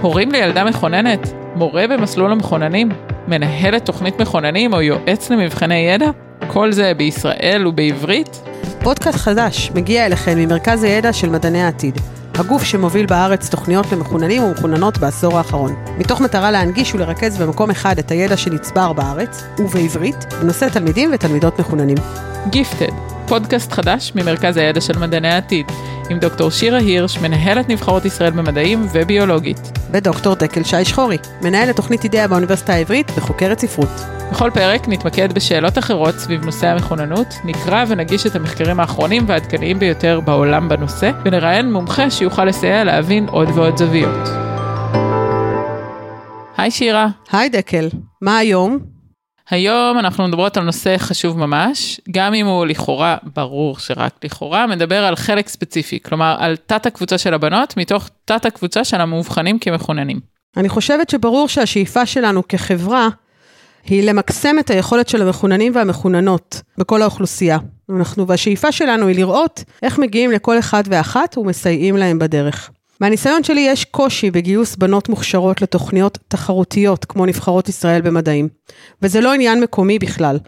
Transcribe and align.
הורים 0.00 0.32
לילדה 0.32 0.64
מכוננת, 0.64 1.32
מורה 1.54 1.86
במסלול 1.86 2.32
המכוננים, 2.32 2.88
מנהלת 3.28 3.84
תוכנית 3.84 4.20
מכוננים 4.20 4.72
או 4.72 4.82
יועץ 4.82 5.30
למבחני 5.30 5.74
ידע? 5.74 6.10
כל 6.46 6.72
זה 6.72 6.92
בישראל 6.96 7.66
ובעברית? 7.66 8.40
פודקאסט 8.82 9.18
חדש 9.18 9.70
מגיע 9.74 10.06
אליכם 10.06 10.38
ממרכז 10.38 10.82
הידע 10.82 11.12
של 11.12 11.30
מדעני 11.30 11.62
העתיד, 11.62 12.00
הגוף 12.34 12.64
שמוביל 12.64 13.06
בארץ 13.06 13.48
תוכניות 13.48 13.92
למחוננים 13.92 14.42
ומחוננות 14.42 14.98
בעשור 14.98 15.38
האחרון, 15.38 15.74
מתוך 15.98 16.20
מטרה 16.20 16.50
להנגיש 16.50 16.94
ולרכז 16.94 17.38
במקום 17.38 17.70
אחד 17.70 17.98
את 17.98 18.10
הידע 18.10 18.36
שנצבר 18.36 18.92
בארץ, 18.92 19.44
ובעברית, 19.58 20.34
בנושא 20.40 20.68
תלמידים 20.68 21.10
ותלמידות 21.14 21.58
מחוננים. 21.58 21.98
גיפטד, 22.50 23.09
פודקאסט 23.30 23.72
חדש 23.72 24.12
ממרכז 24.14 24.56
הידע 24.56 24.80
של 24.80 24.98
מדעני 24.98 25.28
העתיד, 25.28 25.66
עם 26.10 26.18
דוקטור 26.18 26.50
שירה 26.50 26.78
הירש, 26.78 27.18
מנהלת 27.18 27.68
נבחרות 27.68 28.04
ישראל 28.04 28.30
במדעים 28.30 28.86
וביולוגית. 28.92 29.78
ודוקטור 29.90 30.34
דקל 30.34 30.62
שי 30.62 30.84
שחורי, 30.84 31.18
מנהלת 31.42 31.76
תוכנית 31.76 32.04
אידאה 32.04 32.28
באוניברסיטה 32.28 32.72
העברית 32.72 33.10
וחוקרת 33.16 33.58
ספרות. 33.58 33.88
בכל 34.30 34.50
פרק 34.54 34.88
נתמקד 34.88 35.32
בשאלות 35.32 35.78
אחרות 35.78 36.14
סביב 36.14 36.44
נושא 36.44 36.66
המכוננות, 36.66 37.34
נקרא 37.44 37.84
ונגיש 37.88 38.26
את 38.26 38.36
המחקרים 38.36 38.80
האחרונים 38.80 39.24
והעדכניים 39.26 39.78
ביותר 39.78 40.20
בעולם 40.20 40.68
בנושא, 40.68 41.10
ונראיין 41.24 41.72
מומחה 41.72 42.10
שיוכל 42.10 42.44
לסייע 42.44 42.84
להבין 42.84 43.28
עוד 43.28 43.48
ועוד 43.54 43.76
זוויות. 43.76 44.28
היי 46.56 46.70
שירה. 46.70 47.08
היי 47.32 47.48
דקל, 47.48 47.88
מה 48.22 48.38
היום? 48.38 48.99
היום 49.50 49.98
אנחנו 49.98 50.28
מדברות 50.28 50.56
על 50.56 50.64
נושא 50.64 50.98
חשוב 50.98 51.38
ממש, 51.38 52.00
גם 52.10 52.34
אם 52.34 52.46
הוא 52.46 52.66
לכאורה, 52.66 53.16
ברור 53.34 53.78
שרק 53.78 54.12
לכאורה, 54.24 54.66
מדבר 54.66 55.04
על 55.04 55.16
חלק 55.16 55.48
ספציפי, 55.48 55.98
כלומר 56.02 56.36
על 56.38 56.56
תת 56.56 56.86
הקבוצה 56.86 57.18
של 57.18 57.34
הבנות 57.34 57.76
מתוך 57.76 58.08
תת 58.24 58.46
הקבוצה 58.46 58.84
של 58.84 59.00
המאובחנים 59.00 59.58
כמכוננים. 59.58 60.20
אני 60.56 60.68
חושבת 60.68 61.10
שברור 61.10 61.48
שהשאיפה 61.48 62.06
שלנו 62.06 62.48
כחברה 62.48 63.08
היא 63.84 64.02
למקסם 64.02 64.58
את 64.58 64.70
היכולת 64.70 65.08
של 65.08 65.22
המחוננים 65.22 65.72
והמחוננות 65.74 66.62
בכל 66.78 67.02
האוכלוסייה. 67.02 67.58
אנחנו, 67.90 68.26
והשאיפה 68.26 68.72
שלנו 68.72 69.06
היא 69.06 69.16
לראות 69.16 69.64
איך 69.82 69.98
מגיעים 69.98 70.30
לכל 70.30 70.58
אחד 70.58 70.82
ואחת 70.86 71.38
ומסייעים 71.38 71.96
להם 71.96 72.18
בדרך. 72.18 72.70
מהניסיון 73.00 73.44
שלי 73.44 73.60
יש 73.60 73.84
קושי 73.84 74.30
בגיוס 74.30 74.76
בנות 74.76 75.08
מוכשרות 75.08 75.62
לתוכניות 75.62 76.18
תחרותיות, 76.28 77.04
כמו 77.04 77.26
נבחרות 77.26 77.68
ישראל 77.68 78.00
במדעים. 78.00 78.48
וזה 79.02 79.20
לא 79.20 79.32
עניין 79.32 79.60
מקומי 79.60 79.98
בכלל. 79.98 80.38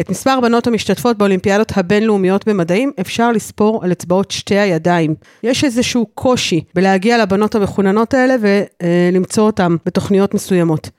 את 0.00 0.10
מספר 0.10 0.30
הבנות 0.30 0.66
המשתתפות 0.66 1.18
באולימפיאדות 1.18 1.72
הבינלאומיות 1.76 2.48
במדעים 2.48 2.92
אפשר 3.00 3.32
לספור 3.32 3.84
על 3.84 3.92
אצבעות 3.92 4.30
שתי 4.30 4.58
הידיים. 4.58 5.14
יש 5.42 5.64
איזשהו 5.64 6.06
קושי 6.14 6.64
בלהגיע 6.74 7.18
לבנות 7.18 7.54
המחוננות 7.54 8.14
האלה 8.14 8.34
ולמצוא 8.40 9.44
אותן 9.44 9.76
בתוכניות 9.86 10.34
מסוימות. 10.34 10.90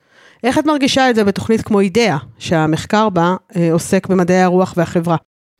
איך 0.44 0.58
את 0.58 0.66
מרגישה 0.66 1.10
את 1.10 1.14
זה 1.14 1.24
בתוכנית 1.24 1.62
כמו 1.62 1.80
אידאה, 1.80 2.16
שהמחקר 2.38 3.08
בה 3.08 3.36
אה, 3.56 3.72
עוסק 3.72 4.06
במדעי 4.06 4.42
הרוח 4.42 4.74
והחברה? 4.76 5.16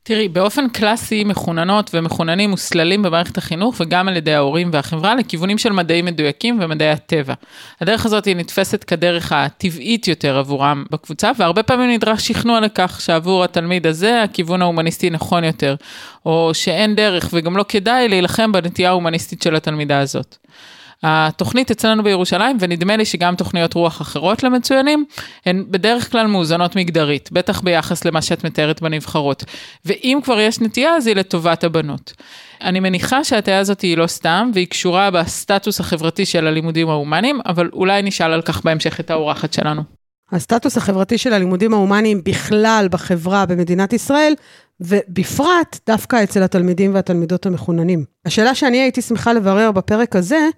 תראי, 0.08 0.28
באופן 0.28 0.68
קלאסי 0.68 1.24
מחוננות 1.24 1.90
ומחוננים 1.94 2.50
מוסללים 2.50 3.02
במערכת 3.02 3.38
החינוך 3.38 3.74
וגם 3.80 4.08
על 4.08 4.16
ידי 4.16 4.34
ההורים 4.34 4.70
והחברה 4.72 5.14
לכיוונים 5.14 5.58
של 5.58 5.72
מדעים 5.72 6.04
מדויקים 6.04 6.58
ומדעי 6.60 6.90
הטבע. 6.90 7.34
הדרך 7.80 8.06
הזאת 8.06 8.24
היא 8.24 8.36
נתפסת 8.36 8.84
כדרך 8.84 9.32
הטבעית 9.32 10.08
יותר 10.08 10.38
עבורם 10.38 10.84
בקבוצה, 10.90 11.30
והרבה 11.36 11.62
פעמים 11.62 11.90
נדרש 11.90 12.28
שכנוע 12.28 12.60
לכך 12.60 13.00
שעבור 13.00 13.44
התלמיד 13.44 13.86
הזה 13.86 14.22
הכיוון 14.22 14.62
ההומניסטי 14.62 15.10
נכון 15.10 15.44
יותר, 15.44 15.74
או 16.26 16.50
שאין 16.54 16.94
דרך 16.94 17.28
וגם 17.32 17.56
לא 17.56 17.64
כדאי 17.68 18.08
להילחם 18.08 18.52
בנטייה 18.52 18.88
ההומניסטית 18.88 19.42
של 19.42 19.56
התלמידה 19.56 19.98
הזאת. 19.98 20.36
התוכנית 21.02 21.70
אצלנו 21.70 22.02
בירושלים, 22.02 22.56
ונדמה 22.60 22.96
לי 22.96 23.04
שגם 23.04 23.34
תוכניות 23.36 23.74
רוח 23.74 24.02
אחרות 24.02 24.42
למצוינים, 24.42 25.04
הן 25.46 25.64
בדרך 25.70 26.10
כלל 26.12 26.26
מאוזנות 26.26 26.76
מגדרית, 26.76 27.32
בטח 27.32 27.60
ביחס 27.60 28.04
למה 28.04 28.22
שאת 28.22 28.44
מתארת 28.44 28.82
בנבחרות. 28.82 29.44
ואם 29.84 30.18
כבר 30.24 30.40
יש 30.40 30.60
נטייה, 30.60 30.96
אז 30.96 31.06
היא 31.06 31.16
לטובת 31.16 31.64
הבנות. 31.64 32.12
אני 32.60 32.80
מניחה 32.80 33.24
שההטיה 33.24 33.58
הזאת 33.58 33.80
היא 33.80 33.96
לא 33.96 34.06
סתם, 34.06 34.50
והיא 34.54 34.66
קשורה 34.66 35.10
בסטטוס 35.10 35.80
החברתי 35.80 36.26
של 36.26 36.46
הלימודים 36.46 36.88
ההומניים, 36.88 37.40
אבל 37.46 37.70
אולי 37.72 38.02
נשאל 38.02 38.32
על 38.32 38.42
כך 38.42 38.64
בהמשך 38.64 39.00
את 39.00 39.10
האורחת 39.10 39.52
שלנו. 39.52 39.82
הסטטוס 40.32 40.76
החברתי 40.76 41.18
של 41.18 41.32
הלימודים 41.32 41.74
ההומניים 41.74 42.24
בכלל 42.24 42.88
בחברה 42.90 43.46
במדינת 43.46 43.92
ישראל, 43.92 44.34
ובפרט 44.80 45.78
דווקא 45.86 46.22
אצל 46.22 46.42
התלמידים 46.42 46.94
והתלמידות 46.94 47.46
המחוננים. 47.46 48.04
השאלה 48.24 48.54
שאני 48.54 48.80
הייתי 48.80 49.02
שמחה 49.02 49.32
לברר 49.32 49.72
בפרק 49.72 50.16
הזה, 50.16 50.48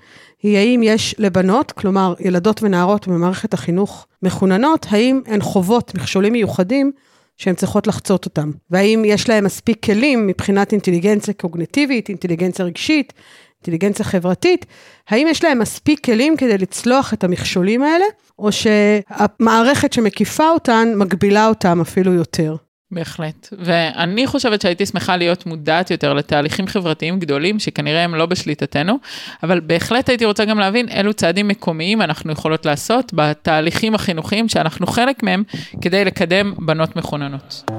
היא 0.42 0.58
האם 0.58 0.80
יש 0.82 1.14
לבנות, 1.18 1.72
כלומר 1.72 2.14
ילדות 2.20 2.62
ונערות 2.62 3.08
במערכת 3.08 3.54
החינוך 3.54 4.06
מחוננות, 4.22 4.86
האם 4.90 5.20
הן 5.26 5.40
חוות 5.40 5.94
מכשולים 5.94 6.32
מיוחדים 6.32 6.92
שהן 7.36 7.54
צריכות 7.54 7.86
לחצות 7.86 8.24
אותם? 8.24 8.50
והאם 8.70 9.02
יש 9.06 9.28
להן 9.28 9.44
מספיק 9.44 9.84
כלים 9.84 10.26
מבחינת 10.26 10.72
אינטליגנציה 10.72 11.34
קוגנטיבית, 11.34 12.08
אינטליגנציה 12.08 12.64
רגשית, 12.64 13.12
אינטליגנציה 13.60 14.04
חברתית, 14.04 14.66
האם 15.08 15.26
יש 15.30 15.44
להם 15.44 15.58
מספיק 15.58 16.04
כלים 16.04 16.36
כדי 16.36 16.58
לצלוח 16.58 17.14
את 17.14 17.24
המכשולים 17.24 17.82
האלה, 17.82 18.04
או 18.38 18.52
שהמערכת 18.52 19.92
שמקיפה 19.92 20.50
אותן 20.50 20.92
מגבילה 20.96 21.48
אותם 21.48 21.80
אפילו 21.80 22.12
יותר? 22.12 22.56
בהחלט. 22.92 23.48
ואני 23.58 24.26
חושבת 24.26 24.60
שהייתי 24.60 24.86
שמחה 24.86 25.16
להיות 25.16 25.46
מודעת 25.46 25.90
יותר 25.90 26.14
לתהליכים 26.14 26.66
חברתיים 26.66 27.18
גדולים, 27.20 27.58
שכנראה 27.58 28.04
הם 28.04 28.14
לא 28.14 28.26
בשליטתנו, 28.26 28.98
אבל 29.42 29.60
בהחלט 29.60 30.08
הייתי 30.08 30.24
רוצה 30.24 30.44
גם 30.44 30.58
להבין 30.58 30.88
אילו 30.88 31.12
צעדים 31.12 31.48
מקומיים 31.48 32.02
אנחנו 32.02 32.32
יכולות 32.32 32.66
לעשות 32.66 33.12
בתהליכים 33.14 33.94
החינוכיים 33.94 34.48
שאנחנו 34.48 34.86
חלק 34.86 35.22
מהם, 35.22 35.42
כדי 35.80 36.04
לקדם 36.04 36.54
בנות 36.58 36.96
מחוננות. 36.96 37.70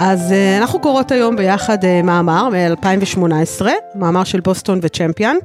אז 0.00 0.32
אה, 0.32 0.58
אנחנו 0.58 0.80
קוראות 0.80 1.12
היום 1.12 1.36
ביחד 1.36 1.84
אה, 1.84 2.02
מאמר 2.02 2.48
מ-2018, 2.48 3.66
מאמר 3.94 4.24
של 4.24 4.40
בוסטון 4.40 4.78
וצ'מפיון. 4.82 5.38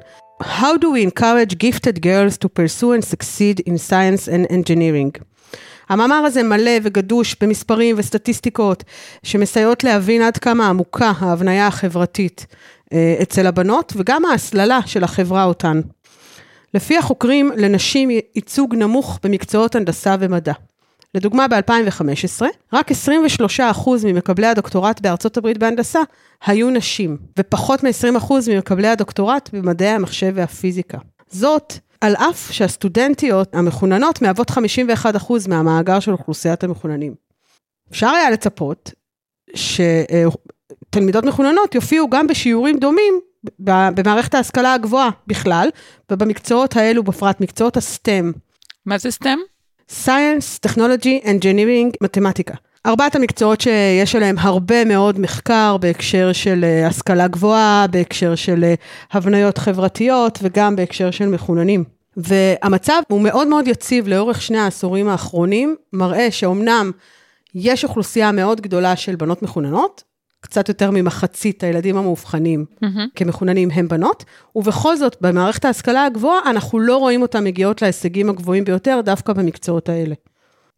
How 0.44 0.78
do 0.78 0.88
we 0.96 1.02
encourage 1.04 1.58
gifted 1.58 2.02
girls 2.02 2.38
to 2.38 2.48
pursue 2.48 2.94
and 2.94 3.04
succeed 3.04 3.60
in 3.66 3.78
science 3.78 4.28
and 4.28 4.46
engineering? 4.50 5.29
המאמר 5.90 6.16
הזה 6.16 6.44
מלא 6.44 6.72
וגדוש 6.84 7.36
במספרים 7.42 7.96
וסטטיסטיקות 8.00 8.84
שמסייעות 9.24 9.84
להבין 9.84 10.22
עד 10.22 10.38
כמה 10.38 10.68
עמוקה 10.68 11.12
ההבניה 11.20 11.68
החברתית 11.68 12.46
אה, 12.94 13.16
אצל 13.22 13.48
הבנות 13.48 13.94
וגם 13.96 14.26
ההסללה 14.26 14.80
של 14.86 15.04
החברה 15.04 15.44
אותן. 15.44 15.82
לפי 16.74 16.98
החוקרים, 16.98 17.52
לנשים 17.56 18.10
ייצוג 18.10 18.76
נמוך 18.76 19.20
במקצועות 19.24 19.76
הנדסה 19.76 20.16
ומדע. 20.20 20.54
לדוגמה, 21.16 21.48
ב-2015, 21.48 22.46
רק 22.74 22.92
23% 22.92 22.96
ממקבלי 24.04 24.48
הדוקטורט 24.48 25.02
בארצות 25.02 25.38
הברית 25.38 25.58
בהנדסה 25.58 26.00
היו 26.46 26.70
נשים, 26.70 27.18
ופחות 27.40 27.84
מ-20% 27.84 28.34
ממקבלי 28.48 28.88
הדוקטורט 28.88 29.50
במדעי 29.54 29.90
המחשב 29.90 30.32
והפיזיקה. 30.36 30.98
זאת 31.30 31.74
על 32.02 32.16
אף 32.16 32.52
שהסטודנטיות 32.52 33.56
המחוננות 33.56 34.22
מהוות 34.22 34.52
51% 34.52 34.56
מהמאגר 35.48 36.00
של 36.00 36.12
אוכלוסיית 36.12 36.64
המחוננים. 36.64 37.16
אפשר 37.92 38.08
היה 38.08 38.30
לצפות 38.30 38.92
שתלמידות 39.56 41.24
מחוננות 41.24 41.76
יופיעו 41.76 42.10
גם 42.10 42.28
בשיעורים 42.28 42.80
דומים 42.80 43.20
במערכת 43.60 44.34
ההשכלה 44.34 44.74
הגבוהה 44.74 45.10
בכלל, 45.28 45.70
ובמקצועות 46.12 46.76
האלו 46.76 47.04
בפרט, 47.04 47.42
מקצועות 47.42 47.78
הסטם. 47.78 48.32
מה 48.86 48.98
זה 48.98 49.12
סטם? 49.12 49.38
Science, 50.06 50.68
Technology, 50.68 51.26
Engineering, 51.26 51.98
מתמטיקה. 52.02 52.54
ארבעת 52.86 53.16
המקצועות 53.16 53.62
שיש 53.62 54.16
עליהם 54.16 54.36
הרבה 54.40 54.86
מאוד 54.86 55.20
מחקר 55.20 55.78
בהקשר 55.78 56.34
של 56.34 56.64
אה, 56.64 56.88
השכלה 56.88 57.28
גבוהה, 57.28 57.86
בהקשר 57.92 58.36
של 58.36 58.64
אה, 58.64 58.74
הבניות 59.12 59.58
חברתיות 59.58 60.40
וגם 60.42 60.76
בהקשר 60.76 61.12
של 61.12 61.28
מחוננים. 61.28 61.84
והמצב 62.18 63.02
הוא 63.08 63.22
מאוד 63.22 63.48
מאוד 63.48 63.68
יציב 63.68 64.08
לאורך 64.08 64.42
שני 64.42 64.58
העשורים 64.58 65.08
האחרונים, 65.08 65.76
מראה 65.94 66.32
שאומנם 66.32 66.92
יש 67.56 67.84
אוכלוסייה 67.84 68.32
מאוד 68.32 68.62
גדולה 68.62 68.96
של 68.96 69.16
בנות 69.16 69.42
מחוננות, 69.42 70.04
קצת 70.42 70.70
יותר 70.70 70.92
ממחצית 70.92 71.64
הילדים 71.64 71.98
המאובחנים 71.98 72.66
mm-hmm. 72.84 73.00
כמחוננים 73.16 73.72
הם 73.72 73.88
בנות, 73.88 74.26
ובכל 74.56 74.98
זאת, 74.98 75.18
במערכת 75.22 75.66
ההשכלה 75.66 76.06
הגבוהה, 76.06 76.40
אנחנו 76.46 76.80
לא 76.80 76.98
רואים 76.98 77.22
אותן 77.22 77.44
מגיעות 77.44 77.82
להישגים 77.82 78.30
הגבוהים 78.30 78.64
ביותר 78.64 79.02
דווקא 79.06 79.34
במקצועות 79.34 79.90
האלה. 79.90 80.16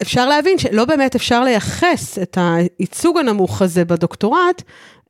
אפשר 0.01 0.29
להבין 0.29 0.57
שלא 0.57 0.85
באמת 0.85 1.15
אפשר 1.15 1.43
לייחס 1.43 2.19
את 2.19 2.37
הייצוג 2.41 3.17
הנמוך 3.17 3.61
הזה 3.61 3.85
בדוקטורט 3.85 4.61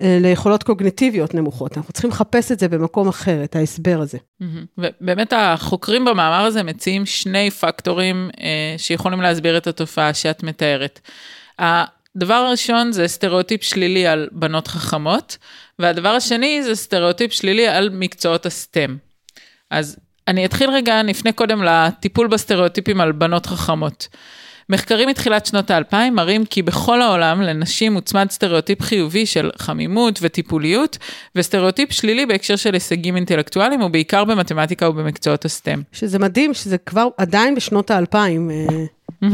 אה, 0.02 0.18
ליכולות 0.22 0.64
קוגניטיביות 0.64 1.34
נמוכות. 1.34 1.78
אנחנו 1.78 1.94
צריכים 1.94 2.10
לחפש 2.10 2.52
את 2.52 2.60
זה 2.60 2.68
במקום 2.68 3.08
אחר, 3.08 3.44
את 3.44 3.56
ההסבר 3.56 4.00
הזה. 4.02 4.18
ובאמת 4.78 5.34
החוקרים 5.36 6.06
במאמר 6.06 6.46
הזה 6.46 6.64
מציעים 6.64 7.06
שני 7.06 7.52
פקטורים 7.52 8.30
אה, 8.42 8.76
שיכולים 8.78 9.22
להסביר 9.22 9.58
את 9.58 9.68
התופעה 9.68 10.14
שאת 10.14 10.44
מתארת. 10.44 11.00
הדבר 11.60 12.34
הראשון 12.34 12.92
זה 12.92 13.08
סטריאוטיפ 13.08 13.64
שלילי 13.64 14.08
על 14.08 14.28
בנות 14.32 14.68
חכמות, 14.68 15.38
והדבר 15.80 16.10
השני 16.10 16.64
זה 16.64 16.76
סטריאוטיפ 16.76 17.34
שלילי 17.34 17.68
על 17.68 17.90
מקצועות 17.90 18.46
ה 18.46 18.55
STEM. 18.55 18.98
אז 19.70 19.98
אני 20.28 20.46
אתחיל 20.46 20.70
רגע, 20.70 21.02
נפנה 21.02 21.32
קודם 21.32 21.64
לטיפול 21.64 22.28
בסטריאוטיפים 22.28 23.02
על 23.02 23.12
בנות 23.12 23.46
חכמות. 23.46 24.08
מחקרים 24.72 25.10
מתחילת 25.10 25.46
שנות 25.46 25.72
האלפיים 25.72 26.16
מראים 26.16 26.46
כי 26.46 26.62
בכל 26.62 27.02
העולם 27.02 27.42
לנשים 27.42 27.94
מוצמד 27.94 28.32
סטריאוטיפ 28.32 28.82
חיובי 28.82 29.26
של 29.26 29.50
חמימות 29.58 30.20
וטיפוליות, 30.22 30.98
וסטריאוטיפ 31.36 31.92
שלילי 31.92 32.26
בהקשר 32.26 32.56
של 32.56 32.74
הישגים 32.74 33.16
אינטלקטואליים, 33.16 33.82
ובעיקר 33.82 34.24
במתמטיקה 34.24 34.90
ובמקצועות 34.90 35.46
הסטם. 35.46 35.82
שזה 35.92 36.20
מדהים, 36.20 36.54
שזה 36.54 36.78
כבר 36.78 37.08
עדיין 37.18 37.56
בשנות 37.56 37.92
האלפיים. 37.92 38.52
Mm-hmm. 39.24 39.28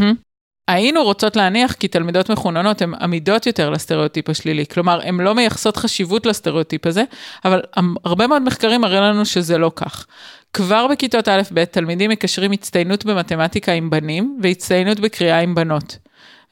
היינו 0.67 1.03
רוצות 1.03 1.35
להניח 1.35 1.73
כי 1.73 1.87
תלמידות 1.87 2.29
מחוננות 2.29 2.81
הן 2.81 2.93
עמידות 2.93 3.45
יותר 3.45 3.69
לסטריאוטיפ 3.69 4.29
השלילי, 4.29 4.65
כלומר, 4.65 5.01
הן 5.03 5.19
לא 5.19 5.35
מייחסות 5.35 5.77
חשיבות 5.77 6.25
לסטריאוטיפ 6.25 6.85
הזה, 6.85 7.03
אבל 7.45 7.61
הרבה 8.05 8.27
מאוד 8.27 8.41
מחקרים 8.41 8.81
מראים 8.81 9.03
לנו 9.03 9.25
שזה 9.25 9.57
לא 9.57 9.71
כך. 9.75 10.05
כבר 10.53 10.87
בכיתות 10.87 11.27
א'-ב' 11.27 11.65
תלמידים 11.65 12.09
מקשרים 12.09 12.51
הצטיינות 12.51 13.05
במתמטיקה 13.05 13.71
עם 13.71 13.89
בנים 13.89 14.39
והצטיינות 14.43 14.99
בקריאה 14.99 15.39
עם 15.39 15.55
בנות. 15.55 15.97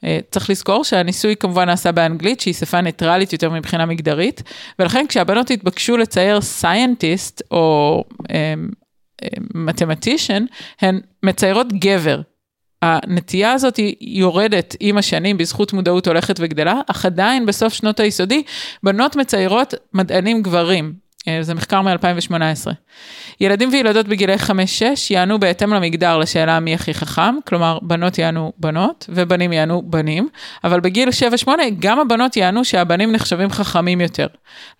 אה, 0.04 0.18
צריך 0.30 0.50
לזכור 0.50 0.84
שהניסוי 0.84 1.36
כמובן 1.36 1.64
נעשה 1.64 1.92
באנגלית, 1.92 2.40
שהיא 2.40 2.54
שפה 2.54 2.80
ניטרלית 2.80 3.32
יותר 3.32 3.50
מבחינה 3.50 3.86
מגדרית, 3.86 4.42
ולכן 4.78 5.04
כשהבנות 5.08 5.50
התבקשו 5.50 5.96
לצייר 5.96 6.40
סיינטיסט 6.40 7.42
או 7.50 8.04
מתמטישן, 9.54 10.32
אה, 10.32 10.38
אה, 10.82 10.88
הן 10.88 11.00
מציירות 11.22 11.72
גבר. 11.72 12.20
הנטייה 12.82 13.52
הזאת 13.52 13.76
היא 13.76 13.94
יורדת 14.00 14.76
עם 14.80 14.98
השנים 14.98 15.38
בזכות 15.38 15.72
מודעות 15.72 16.08
הולכת 16.08 16.36
וגדלה, 16.38 16.80
אך 16.86 17.06
עדיין 17.06 17.46
בסוף 17.46 17.72
שנות 17.72 18.00
היסודי, 18.00 18.42
בנות 18.82 19.16
מציירות 19.16 19.74
מדענים 19.94 20.42
גברים. 20.42 21.05
אה, 21.28 21.42
זה 21.42 21.54
מחקר 21.54 21.82
מ-2018. 21.82 22.70
ילדים 23.40 23.68
וילדות 23.72 24.08
בגילי 24.08 24.34
5-6 24.34 24.48
יענו 25.10 25.38
בהתאם 25.38 25.74
למגדר 25.74 26.18
לשאלה 26.18 26.60
מי 26.60 26.74
הכי 26.74 26.94
חכם, 26.94 27.34
כלומר 27.48 27.78
בנות 27.82 28.18
יענו 28.18 28.52
בנות 28.58 29.06
ובנים 29.08 29.52
יענו 29.52 29.82
בנים, 29.82 30.28
אבל 30.64 30.80
בגיל 30.80 31.08
7-8 31.46 31.48
גם 31.78 32.00
הבנות 32.00 32.36
יענו 32.36 32.64
שהבנים 32.64 33.12
נחשבים 33.12 33.50
חכמים 33.50 34.00
יותר. 34.00 34.26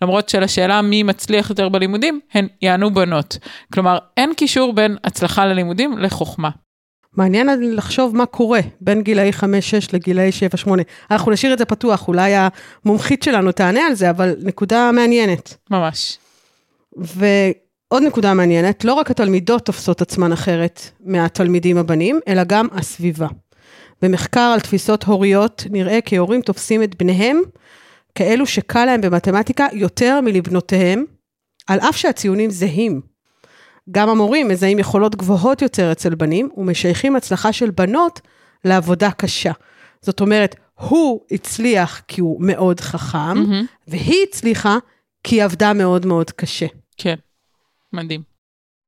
למרות 0.01 0.29
שלשאלה 0.29 0.81
מי 0.81 1.03
מצליח 1.03 1.49
יותר 1.49 1.69
בלימודים, 1.69 2.19
הן 2.33 2.47
יענו 2.61 2.93
בנות. 2.93 3.37
כלומר, 3.73 3.97
אין 4.17 4.33
קישור 4.33 4.73
בין 4.73 4.97
הצלחה 5.03 5.45
ללימודים 5.45 5.97
לחוכמה. 5.97 6.49
מעניין 7.17 7.47
לחשוב 7.75 8.15
מה 8.15 8.25
קורה 8.25 8.59
בין 8.81 9.01
גילאי 9.01 9.29
5-6 9.29 9.43
לגילאי 9.93 10.29
7-8. 10.65 10.69
אנחנו 11.11 11.31
נשאיר 11.31 11.53
את 11.53 11.57
זה 11.57 11.65
פתוח, 11.65 12.07
אולי 12.07 12.33
המומחית 12.35 13.23
שלנו 13.23 13.51
תענה 13.51 13.85
על 13.87 13.93
זה, 13.93 14.09
אבל 14.09 14.35
נקודה 14.41 14.91
מעניינת. 14.91 15.57
ממש. 15.71 16.17
ועוד 16.97 18.03
נקודה 18.03 18.33
מעניינת, 18.33 18.85
לא 18.85 18.93
רק 18.93 19.11
התלמידות 19.11 19.65
תופסות 19.65 20.01
עצמן 20.01 20.31
אחרת 20.31 20.81
מהתלמידים 20.99 21.77
הבנים, 21.77 22.19
אלא 22.27 22.43
גם 22.43 22.67
הסביבה. 22.71 23.27
במחקר 24.01 24.39
על 24.53 24.59
תפיסות 24.59 25.03
הוריות 25.03 25.63
נראה 25.69 26.01
כי 26.01 26.15
הורים 26.17 26.41
תופסים 26.41 26.83
את 26.83 26.95
בניהם 26.95 27.41
כאלו 28.15 28.45
שקל 28.45 28.85
להם 28.85 29.01
במתמטיקה 29.01 29.67
יותר 29.73 30.21
מלבנותיהם, 30.21 31.05
על 31.67 31.79
אף 31.79 31.95
שהציונים 31.95 32.49
זהים. 32.49 33.01
גם 33.91 34.09
המורים 34.09 34.47
מזהים 34.47 34.79
יכולות 34.79 35.15
גבוהות 35.15 35.61
יותר 35.61 35.91
אצל 35.91 36.15
בנים 36.15 36.49
ומשייכים 36.57 37.15
הצלחה 37.15 37.53
של 37.53 37.69
בנות 37.69 38.21
לעבודה 38.65 39.11
קשה. 39.11 39.51
זאת 40.01 40.21
אומרת, 40.21 40.55
הוא 40.79 41.21
הצליח 41.31 42.01
כי 42.07 42.21
הוא 42.21 42.37
מאוד 42.39 42.79
חכם, 42.79 43.37
mm-hmm. 43.37 43.65
והיא 43.87 44.25
הצליחה 44.29 44.77
כי 45.23 45.35
היא 45.35 45.43
עבדה 45.43 45.73
מאוד 45.73 46.05
מאוד 46.05 46.31
קשה. 46.31 46.65
כן, 46.97 47.15
מדהים. 47.93 48.21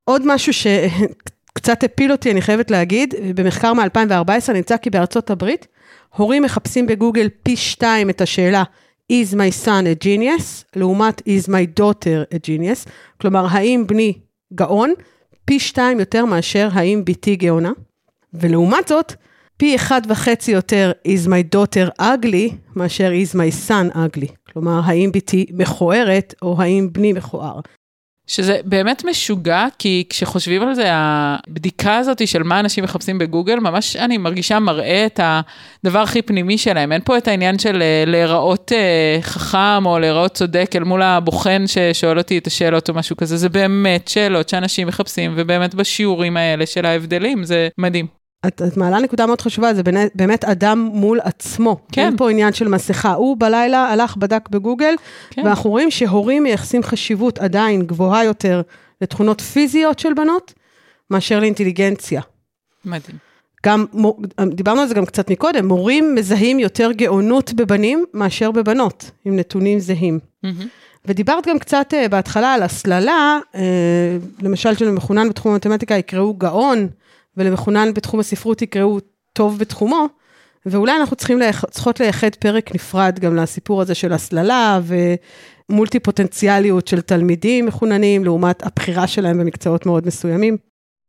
עוד 0.04 0.22
משהו 0.26 0.54
שקצת 0.54 1.84
הפיל 1.86 2.12
אותי, 2.12 2.32
אני 2.32 2.42
חייבת 2.42 2.72
להגיד, 2.72 3.14
במחקר 3.36 3.74
מ-2014 3.74 4.52
נמצא 4.54 4.78
כי 4.78 4.90
בארצות 4.90 5.30
הברית, 5.30 5.68
הורים 6.16 6.44
מחפשים 6.44 6.88
בגוגל 6.88 7.30
פי 7.44 7.58
שתיים 7.58 8.10
את 8.10 8.22
השאלה 8.22 8.64
is 9.12 9.34
my 9.34 9.66
son 9.66 9.86
a 9.86 10.04
genius, 10.04 10.64
לעומת 10.76 11.22
is 11.22 11.48
my 11.48 11.80
daughter 11.80 12.36
a 12.36 12.38
genius, 12.48 12.90
כלומר, 13.22 13.46
האם 13.50 13.84
בני 13.88 14.14
גאון, 14.54 14.94
פי 15.46 15.60
שתיים 15.60 16.00
יותר 16.00 16.26
מאשר 16.26 16.70
האם 16.72 17.06
בתי 17.06 17.36
גאונה, 17.36 17.72
ולעומת 18.34 18.88
זאת, 18.88 19.14
פי 19.58 19.76
אחד 19.76 20.02
וחצי 20.10 20.52
יותר 20.52 20.92
is 21.08 21.28
my 21.28 21.56
daughter 21.56 22.02
ugly, 22.02 22.56
מאשר 22.76 23.12
is 23.12 23.36
my 23.36 23.70
son 23.70 23.96
ugly. 23.96 24.32
כלומר, 24.54 24.82
האם 24.86 25.12
בתי 25.12 25.46
מכוערת, 25.54 26.34
או 26.42 26.62
האם 26.62 26.90
בני 26.92 27.14
מכוער. 27.14 27.60
שזה 28.30 28.60
באמת 28.66 29.06
משוגע, 29.06 29.66
כי 29.80 30.04
כשחושבים 30.10 30.62
על 30.62 30.74
זה, 30.74 30.86
הבדיקה 30.88 31.98
הזאת 31.98 32.28
של 32.28 32.44
מה 32.44 32.60
אנשים 32.60 32.84
מחפשים 32.84 33.18
בגוגל, 33.18 33.56
ממש 33.60 33.96
אני 33.96 34.18
מרגישה 34.18 34.60
מראה 34.60 35.06
את 35.06 35.20
הדבר 35.84 36.00
הכי 36.00 36.22
פנימי 36.22 36.58
שלהם. 36.58 36.92
אין 36.92 37.02
פה 37.06 37.18
את 37.18 37.28
העניין 37.28 37.60
של 37.60 37.82
אה, 37.82 38.04
להיראות 38.08 38.72
אה, 38.72 39.18
חכם 39.22 39.86
או 39.86 40.00
להיראות 40.00 40.32
צודק 40.32 40.72
אל 40.76 40.84
מול 40.84 41.02
הבוחן 41.02 41.64
ששואל 41.68 42.18
אותי 42.18 42.38
את 42.38 42.48
השאלות 42.48 42.90
או 42.90 42.94
משהו 42.94 43.18
כזה, 43.18 43.38
זה 43.38 43.50
באמת 43.50 44.08
שאלות 44.08 44.50
שאנשים 44.50 44.88
מחפשים, 44.88 45.34
ובאמת 45.36 45.76
בשיעורים 45.76 46.38
האלה 46.38 46.66
של 46.66 46.86
ההבדלים, 46.86 47.44
זה 47.44 47.68
מדהים. 47.78 48.19
את, 48.48 48.62
את 48.68 48.78
מעלה 48.78 49.00
נקודה 49.00 49.26
מאוד 49.26 49.42
חשובה, 49.42 49.74
זה 49.74 49.84
באמת, 49.84 50.12
באמת 50.16 50.46
אדם 50.46 50.90
מול 50.94 51.20
עצמו. 51.24 51.78
כן. 51.92 52.02
אין 52.02 52.18
פה 52.18 52.30
עניין 52.32 52.54
של 52.54 52.68
מסכה. 52.68 53.14
הוא 53.14 53.38
בלילה 53.40 53.78
הלך, 53.78 54.18
בדק 54.18 54.50
בגוגל, 54.50 54.94
כן. 55.30 55.42
ואנחנו 55.46 55.70
רואים 55.70 55.92
שהורים 55.92 56.44
מייחסים 56.44 56.84
חשיבות 56.84 57.40
עדיין 57.40 57.82
גבוהה 57.82 58.26
יותר 58.26 58.62
לתכונות 59.02 59.42
פיזיות 59.42 60.00
של 60.00 60.14
בנות, 60.14 60.54
מאשר 61.12 61.40
לאינטליגנציה. 61.40 62.22
מדהים. 62.86 63.18
גם, 63.66 63.86
דיברנו 64.54 64.82
על 64.82 64.88
זה 64.88 64.94
גם 64.94 65.06
קצת 65.06 65.32
מקודם, 65.32 65.68
מורים 65.68 66.16
מזהים 66.16 66.60
יותר 66.60 66.92
גאונות 66.92 67.54
בבנים 67.54 68.06
מאשר 68.14 68.52
בבנות, 68.52 69.12
עם 69.26 69.36
נתונים 69.36 69.80
זהים. 69.80 70.20
Mm-hmm. 70.46 70.48
ודיברת 71.06 71.48
גם 71.48 71.60
קצת 71.60 71.94
uh, 71.94 72.10
בהתחלה 72.10 72.54
על 72.54 72.64
הסללה, 72.64 73.40
uh, 73.54 73.58
למשל 74.42 74.76
של 74.76 74.92
מחונן 74.92 75.30
בתחום 75.30 75.52
המתמטיקה 75.52 75.96
יקראו 75.96 76.34
גאון, 76.34 76.88
ולמחונן 77.40 77.94
בתחום 77.94 78.20
הספרות 78.20 78.62
יקראו 78.62 79.00
טוב 79.34 79.60
בתחומו, 79.60 80.08
ואולי 80.66 80.98
אנחנו 81.00 81.16
צריכים 81.16 81.40
לייח, 81.40 81.66
צריכות 81.72 82.00
לייחד 82.00 82.36
פרק 82.36 82.76
נפרד 82.76 83.20
גם 83.20 83.36
לסיפור 83.36 83.82
הזה 83.82 83.96
של 83.96 84.14
הסללה 84.14 84.80
ומולטי 85.70 86.00
פוטנציאליות 86.00 86.88
של 86.88 87.02
תלמידים 87.02 87.66
מחוננים, 87.66 88.24
לעומת 88.24 88.66
הבחירה 88.66 89.08
שלהם 89.08 89.40
במקצועות 89.40 89.86
מאוד 89.86 90.08
מסוימים. 90.08 90.58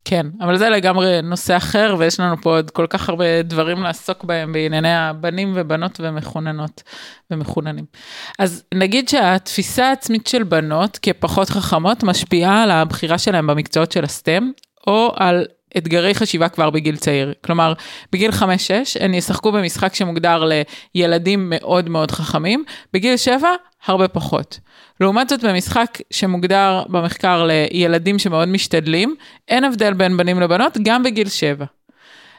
כן, 0.05 0.25
אבל 0.41 0.57
זה 0.57 0.69
לגמרי 0.69 1.21
נושא 1.21 1.57
אחר, 1.57 1.95
ויש 1.99 2.19
לנו 2.19 2.41
פה 2.41 2.55
עוד 2.55 2.69
כל 2.69 2.87
כך 2.89 3.09
הרבה 3.09 3.41
דברים 3.41 3.83
לעסוק 3.83 4.23
בהם 4.23 4.53
בענייני 4.53 4.95
הבנים 4.95 5.53
ובנות 5.55 5.99
ומחוננות 6.03 6.83
ומחוננים. 7.31 7.85
אז 8.39 8.63
נגיד 8.73 9.09
שהתפיסה 9.09 9.89
העצמית 9.89 10.27
של 10.27 10.43
בנות 10.43 10.99
כפחות 11.01 11.49
חכמות 11.49 12.03
משפיעה 12.03 12.63
על 12.63 12.71
הבחירה 12.71 13.17
שלהם 13.17 13.47
במקצועות 13.47 13.91
של 13.91 14.03
הסטם, 14.03 14.51
או 14.87 15.11
על 15.15 15.45
אתגרי 15.77 16.13
חשיבה 16.13 16.49
כבר 16.49 16.69
בגיל 16.69 16.97
צעיר. 16.97 17.33
כלומר, 17.45 17.73
בגיל 18.11 18.31
5-6 18.31 18.43
הם 18.99 19.13
ישחקו 19.13 19.51
במשחק 19.51 19.95
שמוגדר 19.95 20.43
לילדים 20.95 21.47
מאוד 21.49 21.89
מאוד 21.89 22.11
חכמים, 22.11 22.63
בגיל 22.93 23.17
7 23.17 23.49
הרבה 23.85 24.07
פחות. 24.07 24.59
לעומת 24.99 25.29
זאת, 25.29 25.43
במשחק 25.43 25.97
שמוגדר 26.11 26.83
במחקר 26.89 27.47
לילדים 27.47 28.19
שמאוד 28.19 28.47
משתדלים, 28.47 29.15
אין 29.47 29.63
הבדל 29.63 29.93
בין 29.93 30.17
בנים 30.17 30.39
לבנות 30.39 30.77
גם 30.83 31.03
בגיל 31.03 31.29
7. 31.29 31.65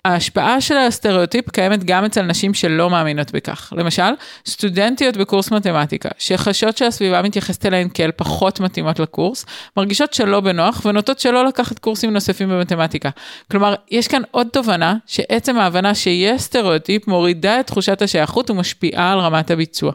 ההשפעה 0.05 0.61
של 0.61 0.77
הסטריאוטיפ 0.77 1.51
קיימת 1.51 1.85
גם 1.85 2.05
אצל 2.05 2.23
נשים 2.23 2.55
שלא 2.55 2.91
מאמינות 2.91 3.33
בכך. 3.33 3.73
למשל, 3.77 4.13
סטודנטיות 4.47 5.17
בקורס 5.17 5.51
מתמטיקה, 5.51 6.09
שחשות 6.19 6.77
שהסביבה 6.77 7.23
מתייחסת 7.23 7.67
אליהן 7.67 7.89
כאל 7.95 8.11
פחות 8.17 8.61
מתאימות 8.61 8.99
לקורס, 8.99 9.47
מרגישות 9.77 10.15
שלא 10.15 10.41
בנוח 10.41 10.83
ונוטות 10.85 11.19
שלא 11.19 11.45
לקחת 11.45 11.79
קורסים 11.79 12.13
נוספים 12.13 12.49
במתמטיקה. 12.49 13.11
כלומר, 13.51 13.75
יש 13.91 14.09
כאן 14.09 14.23
עוד 14.31 14.47
תובנה 14.53 14.97
שעצם 15.07 15.59
ההבנה 15.59 15.95
שיש 15.95 16.43
סטריאוטיפ 16.43 17.09
מורידה 17.09 17.61
את 17.61 17.67
תחושת 17.67 18.03
השייכות 18.03 18.51
ומשפיעה 18.51 19.13
על 19.13 19.19
רמת 19.19 19.51
הביצוע. 19.51 19.93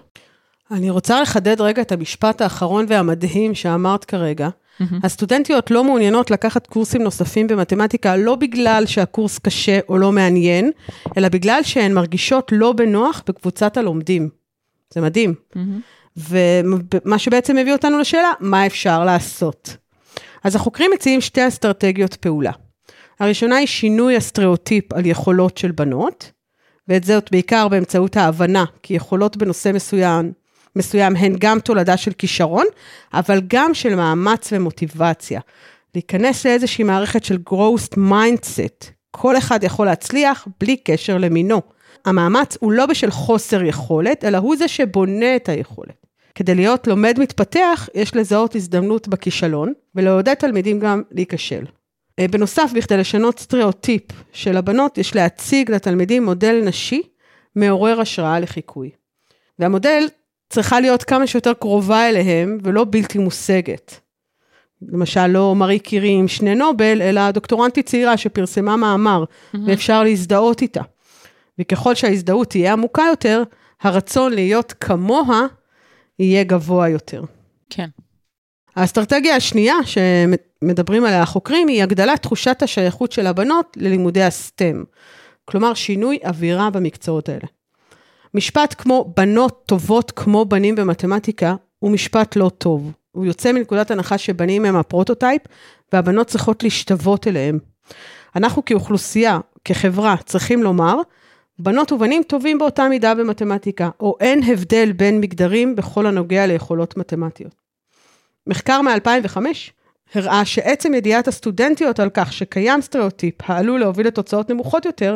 אני 0.72 0.90
רוצה 0.90 1.22
לחדד 1.22 1.62
רגע 1.62 1.82
את 1.82 1.92
המשפט 1.92 2.42
האחרון 2.42 2.86
והמדהים 2.90 3.56
שאמרת 3.56 4.06
כרגע. 4.06 4.50
Mm-hmm. 4.82 4.96
הסטודנטיות 5.04 5.72
לא 5.72 5.84
מעוניינות 5.84 6.32
לקחת 6.32 6.68
קורסים 6.68 7.02
נוספים 7.02 7.48
במתמטיקה, 7.48 8.16
לא 8.16 8.36
בגלל 8.36 8.86
שהקורס 8.86 9.40
קשה 9.40 9.80
או 9.90 9.98
לא 9.98 10.12
מעניין, 10.12 10.72
אלא 11.18 11.30
בגלל 11.30 11.64
שהן 11.64 11.94
מרגישות 11.94 12.52
לא 12.52 12.74
בנוח 12.74 13.24
בקבוצת 13.28 13.78
הלומדים. 13.78 14.30
זה 14.94 15.02
מדהים. 15.02 15.34
Mm-hmm. 15.54 16.18
ומה 16.18 17.20
שבעצם 17.20 17.56
מביא 17.56 17.74
אותנו 17.74 18.00
לשאלה, 18.00 18.32
מה 18.40 18.66
אפשר 18.66 19.06
לעשות? 19.06 19.78
אז 20.44 20.56
החוקרים 20.56 20.92
מציעים 20.94 21.22
שתי 21.22 21.48
אסטרטגיות 21.48 22.16
פעולה. 22.16 22.52
הראשונה 23.20 23.56
היא 23.56 23.68
שינוי 23.68 24.16
הסטריאוטיפ 24.16 24.94
על 24.94 25.06
יכולות 25.06 25.58
של 25.58 25.72
בנות, 25.72 26.32
ואת 26.88 27.04
זאת 27.04 27.32
בעיקר 27.32 27.68
באמצעות 27.68 28.18
ההבנה 28.18 28.66
כי 28.84 28.94
יכולות 28.94 29.38
בנושא 29.38 29.72
מסוים 29.74 30.32
מסוים 30.76 31.16
הן 31.16 31.36
גם 31.40 31.60
תולדה 31.60 31.98
של 31.98 32.12
כישרון, 32.12 32.66
אבל 33.14 33.42
גם 33.48 33.74
של 33.74 33.96
מאמץ 33.96 34.50
ומוטיבציה. 34.52 35.42
להיכנס 35.96 36.46
לאיזושהי 36.46 36.84
מערכת 36.84 37.24
של 37.24 37.38
growth 37.50 37.98
mindset. 37.98 38.86
כל 39.12 39.38
אחד 39.38 39.64
יכול 39.64 39.86
להצליח 39.86 40.48
בלי 40.60 40.78
קשר 40.78 41.18
למינו. 41.18 41.62
המאמץ 42.06 42.58
הוא 42.60 42.72
לא 42.72 42.86
בשל 42.86 43.12
חוסר 43.12 43.64
יכולת, 43.64 44.24
אלא 44.24 44.38
הוא 44.38 44.56
זה 44.56 44.68
שבונה 44.68 45.36
את 45.36 45.50
היכולת. 45.50 46.06
כדי 46.36 46.56
להיות 46.56 46.88
לומד 46.88 47.20
מתפתח, 47.20 47.90
יש 47.94 48.16
לזהות 48.16 48.56
הזדמנות 48.56 49.08
בכישלון, 49.08 49.74
ולעודד 49.96 50.34
תלמידים 50.34 50.80
גם 50.80 51.02
להיכשל. 51.12 51.66
אה, 52.20 52.28
בנוסף, 52.28 52.72
בכדי 52.76 52.98
לשנות 52.98 53.40
סטריאוטיפ 53.40 54.04
של 54.32 54.58
הבנות, 54.58 54.98
יש 54.98 55.16
להציג 55.16 55.72
לתלמידים 55.72 56.26
מודל 56.26 56.62
נשי 56.66 57.02
מעורר 57.56 58.02
השראה 58.02 58.40
לחיקוי. 58.40 58.90
והמודל 59.60 60.08
צריכה 60.50 60.80
להיות 60.80 61.04
כמה 61.04 61.28
שיותר 61.28 61.54
קרובה 61.54 62.10
אליהם 62.10 62.58
ולא 62.64 62.86
בלתי 62.90 63.18
מושגת. 63.18 64.00
למשל, 64.82 65.28
לא 65.28 65.56
מארי 65.56 65.80
קירי 65.80 66.10
עם 66.10 66.28
שני 66.28 66.56
נובל, 66.56 67.02
אלא 67.02 67.32
דוקטורנטית 67.32 67.86
צעירה 67.86 68.18
שפרסמה 68.18 68.78
מאמר, 68.78 69.24
mm-hmm. 69.24 69.58
ואפשר 69.68 70.04
להזדהות 70.04 70.62
איתה. 70.62 70.82
וככל 71.60 71.96
שההזדהות 71.96 72.50
תהיה 72.50 72.74
עמוקה 72.74 73.04
יותר, 73.10 73.44
הרצון 73.82 74.34
להיות 74.34 74.74
כמוה 74.80 75.42
יהיה 76.20 76.44
גבוה 76.44 76.90
יותר. 76.90 77.24
כן. 77.70 77.88
האסטרטגיה 78.76 79.36
השנייה 79.36 79.76
שמדברים 79.86 81.06
עליה 81.06 81.22
החוקרים 81.22 81.68
היא 81.68 81.84
הגדלת 81.84 82.22
תחושת 82.22 82.62
השייכות 82.62 83.12
של 83.12 83.28
הבנות 83.28 83.78
ללימודי 83.80 84.24
הסטם. 84.24 84.84
כלומר, 85.46 85.74
שינוי 85.74 86.20
אווירה 86.26 86.70
במקצועות 86.70 87.30
האלה. 87.30 87.48
משפט 88.34 88.76
כמו 88.78 89.14
בנות 89.18 89.64
טובות 89.66 90.12
כמו 90.12 90.46
בנים 90.46 90.76
במתמטיקה 90.76 91.56
הוא 91.80 91.92
משפט 91.92 92.36
לא 92.36 92.52
טוב. 92.58 92.92
הוא 93.12 93.26
יוצא 93.26 93.52
מנקודת 93.52 93.92
הנחה 93.92 94.18
שבנים 94.18 94.66
הם 94.66 94.76
הפרוטוטייפ 94.76 95.42
והבנות 95.94 96.28
צריכות 96.28 96.64
להשתוות 96.64 97.28
אליהם. 97.28 97.60
אנחנו 98.36 98.66
כאוכלוסייה, 98.66 99.40
כחברה, 99.66 100.16
צריכים 100.26 100.64
לומר, 100.64 100.96
בנות 101.60 101.92
ובנים 101.92 102.24
טובים 102.24 102.58
באותה 102.58 102.90
מידה 102.90 103.16
במתמטיקה, 103.16 103.90
או 104.00 104.18
אין 104.20 104.44
הבדל 104.44 104.92
בין 104.92 105.22
מגדרים 105.22 105.76
בכל 105.76 106.06
הנוגע 106.06 106.48
ליכולות 106.48 106.98
מתמטיות. 106.98 107.56
מחקר 108.48 108.82
מ-2005 108.82 109.38
הראה 110.16 110.46
שעצם 110.46 110.94
ידיעת 110.94 111.28
הסטודנטיות 111.28 112.00
על 112.00 112.10
כך 112.14 112.34
שקיים 112.34 112.82
סטריאוטיפ 112.82 113.36
העלול 113.50 113.80
להוביל 113.80 114.08
לתוצאות 114.08 114.50
נמוכות 114.50 114.86
יותר, 114.86 115.16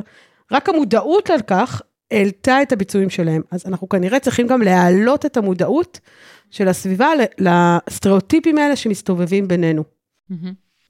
רק 0.52 0.70
המודעות 0.70 1.30
על 1.30 1.42
כך 1.42 1.82
העלתה 2.12 2.62
את 2.62 2.72
הביצועים 2.72 3.10
שלהם. 3.10 3.42
אז 3.52 3.64
אנחנו 3.68 3.90
כנראה 3.90 4.20
צריכים 4.20 4.48
גם 4.48 4.62
להעלות 4.62 5.26
את 5.26 5.38
המודעות 5.38 6.00
של 6.52 6.68
הסביבה 6.68 7.10
לסטריאוטיפים 7.40 8.58
האלה 8.58 8.76
שמסתובבים 8.76 9.48
בינינו. 9.48 9.84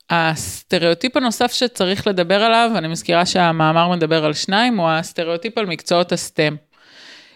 הסטריאוטיפ 0.09 1.17
הנוסף 1.17 1.51
שצריך 1.51 2.07
לדבר 2.07 2.43
עליו, 2.43 2.71
אני 2.75 2.87
מזכירה 2.87 3.25
שהמאמר 3.25 3.89
מדבר 3.89 4.25
על 4.25 4.33
שניים, 4.33 4.79
הוא 4.79 4.89
הסטריאוטיפ 4.89 5.57
על 5.57 5.65
מקצועות 5.65 6.11
ה 6.11 6.19
STEM. 6.19 6.55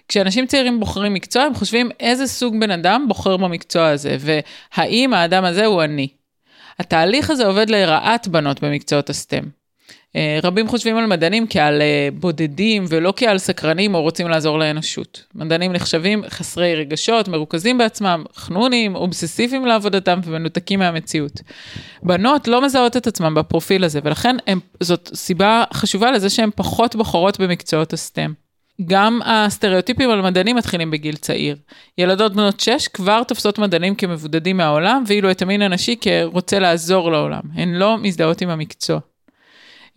כשאנשים 0.07 0.45
צעירים 0.47 0.79
בוחרים 0.79 1.13
מקצוע, 1.13 1.43
הם 1.43 1.53
חושבים 1.53 1.89
איזה 1.99 2.27
סוג 2.27 2.59
בן 2.59 2.71
אדם 2.71 3.05
בוחר 3.07 3.37
במקצוע 3.37 3.87
הזה, 3.87 4.17
והאם 4.19 5.13
האדם 5.13 5.45
הזה 5.45 5.65
הוא 5.65 5.83
אני. 5.83 6.07
התהליך 6.79 7.29
הזה 7.29 7.45
עובד 7.45 7.69
לרעת 7.69 8.27
בנות 8.27 8.63
במקצועות 8.63 9.09
ה 9.09 9.15
STEM. 9.15 9.43
אה, 10.15 10.39
רבים 10.43 10.67
חושבים 10.67 10.97
על 10.97 11.05
מדענים 11.05 11.45
כעל 11.49 11.81
אה, 11.81 12.09
בודדים 12.13 12.85
ולא 12.89 13.13
כעל 13.15 13.37
סקרנים 13.37 13.95
או 13.95 14.01
רוצים 14.01 14.27
לעזור 14.27 14.59
לאנושות. 14.59 15.23
מדענים 15.35 15.73
נחשבים 15.73 16.23
חסרי 16.29 16.75
רגשות, 16.75 17.27
מרוכזים 17.27 17.77
בעצמם, 17.77 18.23
חנונים, 18.35 18.95
אובססיביים 18.95 19.65
לעבודתם 19.65 20.19
ומנותקים 20.23 20.79
מהמציאות. 20.79 21.41
בנות 22.03 22.47
לא 22.47 22.65
מזהות 22.65 22.97
את 22.97 23.07
עצמם 23.07 23.35
בפרופיל 23.35 23.83
הזה, 23.83 23.99
ולכן 24.03 24.35
הם, 24.47 24.59
זאת 24.79 25.11
סיבה 25.13 25.63
חשובה 25.73 26.11
לזה 26.11 26.29
שהן 26.29 26.49
פחות 26.55 26.95
בוחרות 26.95 27.39
במקצועות 27.39 27.93
הסטם. 27.93 28.33
גם 28.85 29.19
הסטריאוטיפים 29.25 30.09
על 30.09 30.21
מדענים 30.21 30.55
מתחילים 30.55 30.91
בגיל 30.91 31.15
צעיר. 31.15 31.57
ילדות 31.97 32.33
בנות 32.33 32.59
6 32.59 32.87
כבר 32.87 33.23
תופסות 33.23 33.59
מדענים 33.59 33.95
כמבודדים 33.95 34.57
מהעולם, 34.57 35.03
ואילו 35.07 35.31
את 35.31 35.41
המין 35.41 35.61
הנשי 35.61 35.95
כרוצה 36.01 36.59
לעזור 36.59 37.11
לעולם. 37.11 37.41
הן 37.55 37.73
לא 37.73 37.97
מזדהות 37.97 38.41
עם 38.41 38.49
המקצוע. 38.49 38.99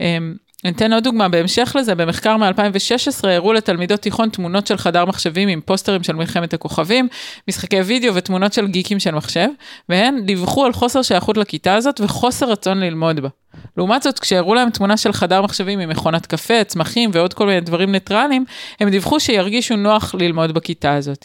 אמ, 0.01 0.35
אני 0.65 0.73
אתן 0.73 0.93
עוד 0.93 1.05
דוגמה, 1.05 1.29
בהמשך 1.29 1.77
לזה, 1.79 1.95
במחקר 1.95 2.37
מ-2016 2.37 3.29
הראו 3.29 3.53
לתלמידות 3.53 4.01
תיכון 4.01 4.29
תמונות 4.29 4.67
של 4.67 4.77
חדר 4.77 5.05
מחשבים 5.05 5.49
עם 5.49 5.61
פוסטרים 5.61 6.03
של 6.03 6.13
מלחמת 6.13 6.55
הכוכבים, 6.55 7.09
משחקי 7.49 7.81
וידאו 7.81 8.15
ותמונות 8.15 8.53
של 8.53 8.67
גיקים 8.67 9.01
של 9.01 9.15
מחשב, 9.15 9.49
והן 9.89 10.27
דיווחו 10.27 10.65
על 10.65 10.73
חוסר 10.73 11.03
שייכות 11.03 11.37
לכיתה 11.37 11.75
הזאת 11.75 12.01
וחוסר 12.01 12.51
רצון 12.51 12.81
ללמוד 12.81 13.21
בה. 13.21 13.29
לעומת 13.77 14.03
זאת, 14.03 14.19
כשהראו 14.19 14.55
להם 14.55 14.71
תמונה 14.71 14.97
של 14.97 15.13
חדר 15.13 15.43
מחשבים 15.43 15.79
עם 15.79 15.89
מכונת 15.89 16.27
קפה, 16.27 16.65
צמחים 16.65 17.11
ועוד 17.13 17.35
כל 17.35 17.47
מיני 17.47 17.61
דברים 17.61 17.93
ניטרליים, 17.93 18.45
הם 18.81 18.91
דיווחו 18.91 19.21
שירגישו 19.21 19.77
נוח 19.77 20.15
ללמוד 20.15 20.53
בכיתה 20.53 20.95
הזאת. 20.95 21.25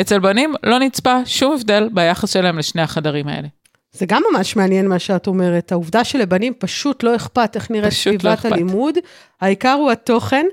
אצל 0.00 0.18
בנים 0.18 0.54
לא 0.62 0.78
נצפה 0.78 1.16
שום 1.26 1.52
הבדל 1.54 1.88
ביחס 1.92 2.32
שלהם 2.32 2.58
לשני 2.58 2.82
החדרים 2.82 3.28
האלה. 3.28 3.59
זה 3.92 4.06
גם 4.06 4.22
ממש 4.32 4.56
מעניין 4.56 4.88
מה 4.88 4.98
שאת 4.98 5.26
אומרת. 5.26 5.72
העובדה 5.72 6.04
שלבנים 6.04 6.52
פשוט 6.58 7.02
לא 7.02 7.16
אכפת 7.16 7.50
איך 7.54 7.70
נראית 7.70 7.84
לא 7.84 7.90
סביבת 7.90 8.44
לא 8.44 8.50
הלימוד, 8.50 8.94
העיקר 9.40 9.72
הוא 9.72 9.90
התוכן. 9.90 10.46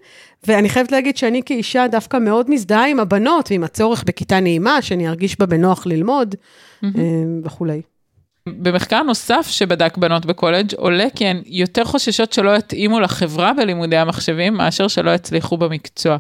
ואני 0.48 0.70
חייבת 0.70 0.92
להגיד 0.92 1.18
שאני 1.18 1.42
כאישה 1.46 1.86
דווקא 1.92 2.18
מאוד 2.18 2.50
מזדהה 2.50 2.88
עם 2.88 3.00
הבנות 3.00 3.52
ועם 3.52 3.64
הצורך 3.64 4.04
בכיתה 4.04 4.40
נעימה, 4.40 4.82
שאני 4.82 5.08
ארגיש 5.08 5.40
בה 5.40 5.46
בנוח 5.46 5.86
ללמוד 5.86 6.36
mm-hmm. 6.84 6.88
וכולי. 7.44 7.82
במחקר 8.48 9.04
נוסף 9.04 9.48
שבדק 9.50 9.98
בנות 9.98 10.26
בקולג' 10.26 10.74
עולה 10.76 11.08
כי 11.16 11.26
הן 11.26 11.42
יותר 11.46 11.86
חוששות 11.86 12.34
שלא 12.34 12.56
יתאימו 12.58 13.00
לחברה 13.00 13.54
בלימודי 13.54 13.98
המחשבים, 13.98 14.54
מאשר 14.54 14.88
שלא 14.88 15.12
יצליחו 15.12 15.58
במקצוע. 15.58 16.18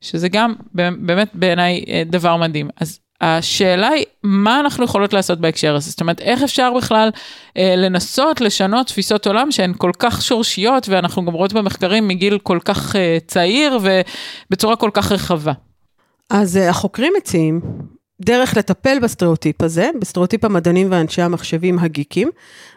שזה 0.00 0.28
גם 0.28 0.54
באמת 0.98 1.30
בעיניי 1.34 1.84
אה, 1.88 2.02
דבר 2.06 2.36
מדהים. 2.36 2.68
אז 2.80 2.98
השאלה 3.20 3.88
היא, 3.88 4.04
מה 4.22 4.60
אנחנו 4.60 4.84
יכולות 4.84 5.12
לעשות 5.12 5.40
בהקשר 5.40 5.74
הזה? 5.74 5.90
זאת 5.90 6.00
אומרת, 6.00 6.20
איך 6.20 6.42
אפשר 6.42 6.72
בכלל 6.76 7.10
אה, 7.56 7.74
לנסות 7.76 8.40
לשנות 8.40 8.86
תפיסות 8.86 9.26
עולם 9.26 9.50
שהן 9.50 9.72
כל 9.78 9.90
כך 9.98 10.22
שורשיות, 10.22 10.88
ואנחנו 10.88 11.24
גם 11.24 11.32
רואות 11.32 11.52
במחקרים 11.52 12.08
מגיל 12.08 12.38
כל 12.38 12.58
כך 12.64 12.96
אה, 12.96 13.18
צעיר 13.26 13.78
ובצורה 13.82 14.76
כל 14.76 14.90
כך 14.92 15.12
רחבה. 15.12 15.52
אז 16.30 16.56
אה, 16.56 16.70
החוקרים 16.70 17.12
מציעים 17.18 17.60
דרך 18.20 18.56
לטפל 18.56 18.98
בסטריאוטיפ 19.02 19.62
הזה, 19.62 19.90
בסטריאוטיפ 20.00 20.44
המדענים 20.44 20.86
ואנשי 20.90 21.22
המחשבים 21.22 21.78
הגיקים, 21.78 22.30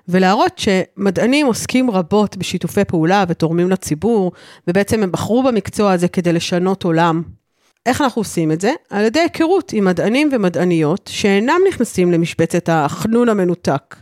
ולהראות 0.08 0.60
שמדענים 0.60 1.46
עוסקים 1.46 1.92
רבות 1.92 2.38
בשיתופי 2.38 2.86
פעולה 2.86 3.24
ותורמים 3.28 3.70
לציבור, 3.70 4.32
ובעצם 4.68 5.04
הם 5.04 5.12
בחרו 5.12 5.44
במקצוע 5.44 5.92
הזה 5.92 6.08
כדי 6.08 6.34
לשנות 6.34 6.84
עולם 6.84 7.24
איך 7.86 8.02
אנחנו 8.02 8.20
עושים 8.20 8.52
את 8.52 8.62
זה? 8.62 8.72
על 8.90 9.06
ידי 9.06 9.20
היכרות 9.20 9.74
עם 9.74 9.86
מדענים 9.86 10.30
ומדעניות 10.32 11.10
שאינם 11.14 11.60
נכנסים 11.68 12.12
למשבצת 12.12 12.70
החנון 12.72 13.30
המנותק. 13.30 13.96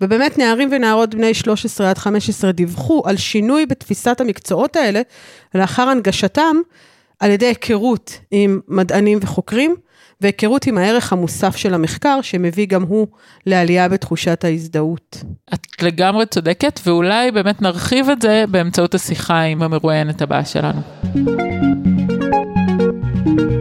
ובאמת 0.00 0.38
נערים 0.38 0.68
ונערות 0.72 1.14
בני 1.14 1.34
13 1.34 1.90
עד 1.90 1.98
15 1.98 2.52
דיווחו 2.52 3.02
על 3.06 3.16
שינוי 3.16 3.66
בתפיסת 3.66 4.20
המקצועות 4.20 4.76
האלה 4.76 5.00
לאחר 5.54 5.82
הנגשתם 5.88 6.56
על 7.20 7.30
ידי 7.30 7.46
היכרות 7.46 8.18
עם 8.30 8.60
מדענים 8.68 9.18
וחוקרים 9.22 9.74
והיכרות 10.20 10.66
עם 10.66 10.78
הערך 10.78 11.12
המוסף 11.12 11.56
של 11.56 11.74
המחקר 11.74 12.18
שמביא 12.22 12.66
גם 12.66 12.82
הוא 12.82 13.06
לעלייה 13.46 13.88
בתחושת 13.88 14.44
ההזדהות. 14.44 15.24
את 15.54 15.82
לגמרי 15.82 16.26
צודקת 16.26 16.80
ואולי 16.86 17.30
באמת 17.30 17.62
נרחיב 17.62 18.10
את 18.10 18.22
זה 18.22 18.44
באמצעות 18.48 18.94
השיחה 18.94 19.40
עם 19.40 19.62
המרואיינת 19.62 20.22
הבאה 20.22 20.44
שלנו. 20.44 20.80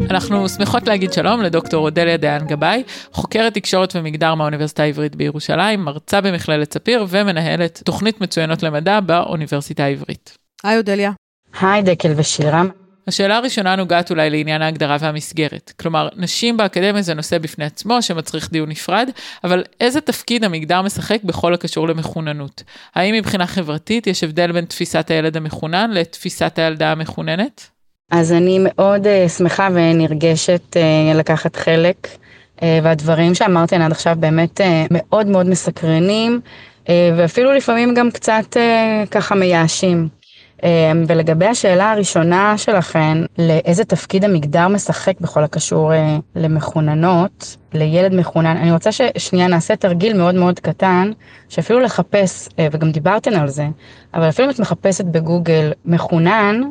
אנחנו 0.10 0.50
שמחות 0.50 0.88
להגיד 0.88 1.14
שלום 1.14 1.42
לדוקטור 1.42 1.84
אודליה 1.84 2.18
דיין 2.18 2.48
גבאי, 2.48 2.84
חוקרת 3.12 3.54
תקשורת 3.54 3.96
ומגדר 3.96 4.36
מהאוניברסיטה 4.36 4.84
העברית 4.84 5.16
בירושלים, 5.16 5.86
מרצה 5.86 6.22
במכללת 6.22 6.74
ספיר 6.74 7.06
ומנהלת 7.10 7.82
תוכנית 7.86 8.22
מצוינות 8.22 8.64
למדע 8.64 9.00
באוניברסיטה 9.00 9.84
העברית. 9.84 10.38
היי 10.64 10.78
אודליה. 10.78 11.12
היי 11.62 11.82
דקל 11.84 12.14
ושירה. 12.16 12.64
השאלה 13.08 13.38
הראשונה 13.38 13.76
נוגעת 13.76 14.12
אולי 14.12 14.30
לעניין 14.30 14.62
ההגדרה 14.62 14.98
והמסגרת. 15.00 15.74
כלומר, 15.80 16.10
נשים 16.16 16.58
באקדמיה 16.58 17.02
זה 17.02 17.14
נושא 17.14 17.38
בפני 17.38 17.66
עצמו 17.66 18.02
שמצריך 18.02 18.52
דיון 18.52 18.70
נפרד, 18.70 19.10
אבל 19.44 19.64
איזה 19.80 20.02
תפקיד 20.02 20.44
המגדר 20.44 20.82
משחק 20.82 21.24
בכל 21.24 21.54
הקשור 21.54 21.88
למחוננות? 21.88 22.64
האם 22.96 23.16
מבחינה 23.16 23.48
חברתית 23.48 24.08
יש 24.08 24.24
הבדל 24.24 24.52
בין 24.52 24.66
תפיסת 24.66 25.12
הילד 25.12 25.38
המחונן 25.38 25.92
לתפיסת 25.92 26.60
הילדה 26.60 26.92
המחוננת? 26.92 27.75
אז 28.20 28.34
אני 28.34 28.60
מאוד 28.62 29.06
uh, 29.06 29.30
שמחה 29.30 29.70
ונרגשת 29.74 30.62
uh, 30.76 31.18
לקחת 31.18 31.56
חלק, 31.56 32.08
uh, 32.58 32.62
והדברים 32.84 33.36
שאמרתי 33.36 33.76
עד 33.76 33.92
עכשיו 33.92 34.16
באמת 34.20 34.62
מאוד 34.92 35.28
מאוד 35.28 35.50
מסקרנים, 35.50 36.40
ואפילו 36.90 37.54
לפעמים 37.54 37.94
גם 37.94 38.12
קצת 38.12 38.58
ככה 39.12 39.36
מייאשים. 39.36 40.08
ולגבי 41.08 41.46
השאלה 41.46 41.92
הראשונה 41.92 42.58
שלכן, 42.58 43.18
לאיזה 43.38 43.86
תפקיד 43.86 44.24
המגדר 44.26 44.68
משחק 44.68 45.20
בכל 45.22 45.44
הקשור 45.44 45.92
למחוננות, 46.36 47.58
לילד 47.74 48.14
מחונן, 48.14 48.58
אני 48.58 48.72
רוצה 48.72 48.92
ששנייה 48.92 49.48
נעשה 49.48 49.76
תרגיל 49.76 50.18
מאוד 50.18 50.36
מאוד 50.36 50.60
קטן, 50.60 51.12
שאפילו 51.50 51.80
לחפש, 51.80 52.50
וגם 52.72 52.92
דיברתן 52.92 53.34
על 53.34 53.48
זה, 53.48 53.68
אבל 54.14 54.30
אפילו 54.30 54.48
אם 54.48 54.54
את 54.54 54.60
מחפשת 54.60 55.06
בגוגל 55.06 55.72
מחונן, 55.86 56.62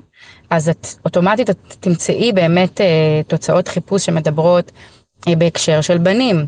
אז 0.51 0.69
את 0.69 0.87
אוטומטית 1.05 1.51
את 1.51 1.59
תמצאי 1.81 2.33
באמת 2.33 2.81
תוצאות 3.27 3.69
חיפוש 3.69 4.07
שמדברות 4.07 4.73
בהקשר 5.29 5.81
של 5.81 5.99
בנים. 5.99 6.47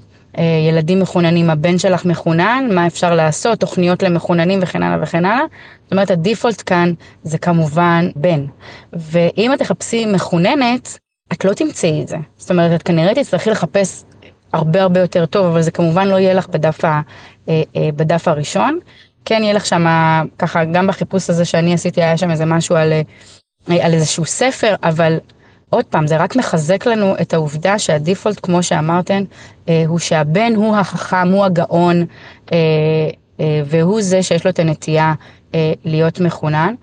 ילדים 0.69 1.01
מחוננים, 1.01 1.51
הבן 1.51 1.79
שלך 1.79 2.05
מחונן, 2.05 2.69
מה 2.73 2.87
אפשר 2.87 3.15
לעשות, 3.15 3.61
תוכניות 3.61 4.03
למחוננים 4.03 4.59
וכן 4.63 4.83
הלאה 4.83 5.03
וכן 5.03 5.25
הלאה. 5.25 5.45
זאת 5.83 5.93
אומרת, 5.93 6.11
הדיפולט 6.11 6.63
כאן 6.67 6.93
זה 7.23 7.39
כמובן 7.39 8.09
בן. 8.17 8.47
ואם 8.93 9.53
את 9.53 9.59
תחפשי 9.59 10.07
מחוננת, 10.07 10.99
את 11.33 11.45
לא 11.45 11.53
תמצאי 11.53 12.03
את 12.03 12.09
זה. 12.09 12.17
זאת 12.37 12.51
אומרת, 12.51 12.81
את 12.81 12.83
כנראה 12.83 13.15
תצטרכי 13.15 13.51
לחפש 13.51 14.05
הרבה 14.53 14.83
הרבה 14.83 15.01
יותר 15.01 15.27
טוב, 15.27 15.47
אבל 15.47 15.63
זה 15.63 15.71
כמובן 15.71 16.09
לא 16.09 16.19
יהיה 16.19 16.35
לך 16.35 16.49
בדף, 16.49 16.85
ה, 16.85 17.01
בדף 17.77 18.29
הראשון. 18.29 18.79
כן 19.25 19.43
יהיה 19.43 19.53
לך 19.53 19.67
שם, 19.67 19.87
ככה, 20.39 20.65
גם 20.65 20.87
בחיפוש 20.87 21.31
הזה 21.31 21.45
שאני 21.45 21.75
עשיתי, 21.75 22.03
היה 22.03 22.17
שם 22.17 22.31
איזה 22.31 22.45
משהו 22.45 22.77
על, 22.77 22.93
על 23.69 23.95
איזשהו 23.95 24.25
ספר, 24.25 24.75
אבל 24.83 25.19
עוד 25.71 25.85
פעם, 25.85 26.07
זה 26.07 26.17
רק 26.17 26.37
מחזק 26.37 26.87
לנו 26.87 27.15
את 27.21 27.35
העובדה 27.35 27.79
שהדיפולט, 27.79 28.41
כמו 28.43 28.63
שאמרתן, 28.63 29.25
אה, 29.69 29.85
הוא 29.87 29.99
שהבן 29.99 30.53
הוא 30.57 30.77
החכם, 30.77 31.29
הוא 31.29 31.45
הגאון, 31.45 32.05
אה, 32.53 32.57
אה, 33.41 33.61
והוא 33.67 34.03
זה 34.03 34.23
שיש 34.23 34.45
לו 34.45 34.51
את 34.51 34.59
הנטייה 34.59 35.15
להיות 35.85 36.21
מחונן. 36.21 36.75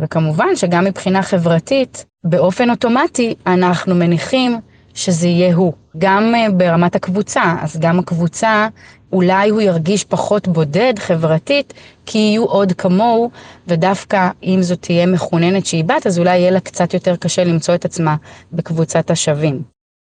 וכמובן 0.00 0.56
שגם 0.56 0.84
מבחינה 0.84 1.22
חברתית, 1.22 2.04
באופן 2.24 2.70
אוטומטי, 2.70 3.34
אנחנו 3.46 3.94
מניחים 3.94 4.60
שזה 4.98 5.28
יהיה 5.28 5.54
הוא. 5.54 5.72
גם 5.98 6.34
ברמת 6.56 6.96
הקבוצה, 6.96 7.42
אז 7.62 7.76
גם 7.80 7.98
הקבוצה, 7.98 8.68
אולי 9.12 9.50
הוא 9.50 9.60
ירגיש 9.60 10.04
פחות 10.04 10.48
בודד 10.48 10.94
חברתית, 10.98 11.74
כי 12.06 12.18
יהיו 12.18 12.44
עוד 12.44 12.72
כמוהו, 12.72 13.30
ודווקא 13.66 14.30
אם 14.42 14.58
זאת 14.62 14.82
תהיה 14.82 15.06
מחוננת 15.06 15.66
שהיא 15.66 15.84
בת, 15.84 16.06
אז 16.06 16.18
אולי 16.18 16.38
יהיה 16.38 16.50
לה 16.50 16.60
קצת 16.60 16.94
יותר 16.94 17.16
קשה 17.16 17.44
למצוא 17.44 17.74
את 17.74 17.84
עצמה 17.84 18.16
בקבוצת 18.52 19.10
השווים. 19.10 19.62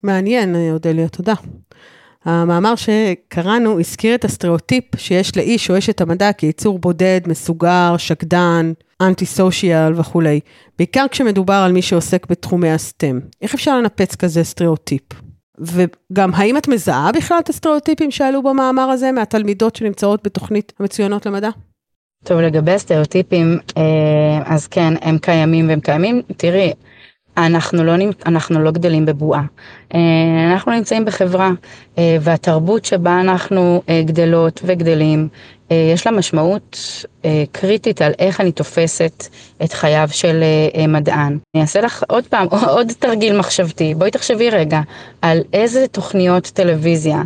מעניין, 0.04 0.56
אודליה, 0.72 1.10
תודה. 1.10 1.34
המאמר 2.26 2.74
שקראנו 2.76 3.80
הזכיר 3.80 4.16
את 4.16 4.26
הסטריאוטיפ 4.26 4.84
שיש 4.98 5.38
לאיש 5.38 5.70
או 5.70 5.78
אשת 5.78 6.02
המדע 6.02 6.34
כיצור 6.34 6.80
בודד, 6.80 7.22
מסוגר, 7.28 7.96
שקדן, 7.98 8.72
anti 9.02 9.26
social 9.26 9.94
וכולי, 10.00 10.40
בעיקר 10.78 11.06
כשמדובר 11.12 11.54
על 11.54 11.72
מי 11.72 11.82
שעוסק 11.82 12.28
בתחומי 12.30 12.72
ה 12.72 12.80
STEM. 12.80 13.20
איך 13.42 13.54
אפשר 13.54 13.78
לנפץ 13.78 14.16
כזה 14.16 14.44
סטריאוטיפ? 14.44 15.04
וגם, 15.60 16.34
האם 16.34 16.58
את 16.58 16.68
מזהה 16.68 17.12
בכלל 17.12 17.38
את 17.40 17.50
הסטריאוטיפים 17.50 18.12
שעלו 18.12 18.44
במאמר 18.44 18.84
הזה 18.84 19.12
מהתלמידות 19.12 19.76
שנמצאות 19.76 20.24
בתוכנית 20.24 20.74
המצוינות 20.80 21.26
למדע? 21.26 21.50
טוב, 22.24 22.40
לגבי 22.40 22.72
הסטריאוטיפים, 22.72 23.58
אה, 23.78 23.84
אז 24.46 24.68
כן, 24.68 24.94
הם 25.02 25.18
קיימים 25.18 25.70
והם 25.70 25.80
קיימים. 25.80 26.22
תראי, 26.38 26.74
אנחנו 27.38 27.84
לא, 27.84 27.94
אנחנו 28.26 28.64
לא 28.64 28.72
גדלים 28.72 29.06
בבועה. 29.06 29.44
אה, 29.94 30.00
אנחנו 30.52 30.72
נמצאים 30.72 31.06
בחברה, 31.06 31.50
אה, 31.98 32.18
והתרבות 32.22 32.86
שבה 32.86 33.20
אנחנו 33.22 33.82
גדלות 34.06 34.62
וגדלים, 34.66 35.28
יש 35.94 36.08
לה 36.08 36.12
משמעות 36.12 36.78
קריטית 37.52 38.02
על 38.02 38.12
איך 38.20 38.42
אני 38.42 38.52
תופסת 38.52 39.26
את 39.64 39.74
חייו 39.74 40.08
של 40.12 40.44
מדען. 40.88 41.38
אני 41.56 41.62
אעשה 41.62 41.82
לך 41.82 42.04
עוד 42.08 42.28
פעם 42.28 42.48
עוד 42.76 42.92
תרגיל 43.00 43.40
מחשבתי. 43.40 43.96
בואי 43.96 44.12
תחשבי 44.12 44.50
רגע 44.50 44.82
על 45.22 45.40
איזה 45.54 45.88
תוכניות 45.88 46.44
טלוויזיה 46.44 47.22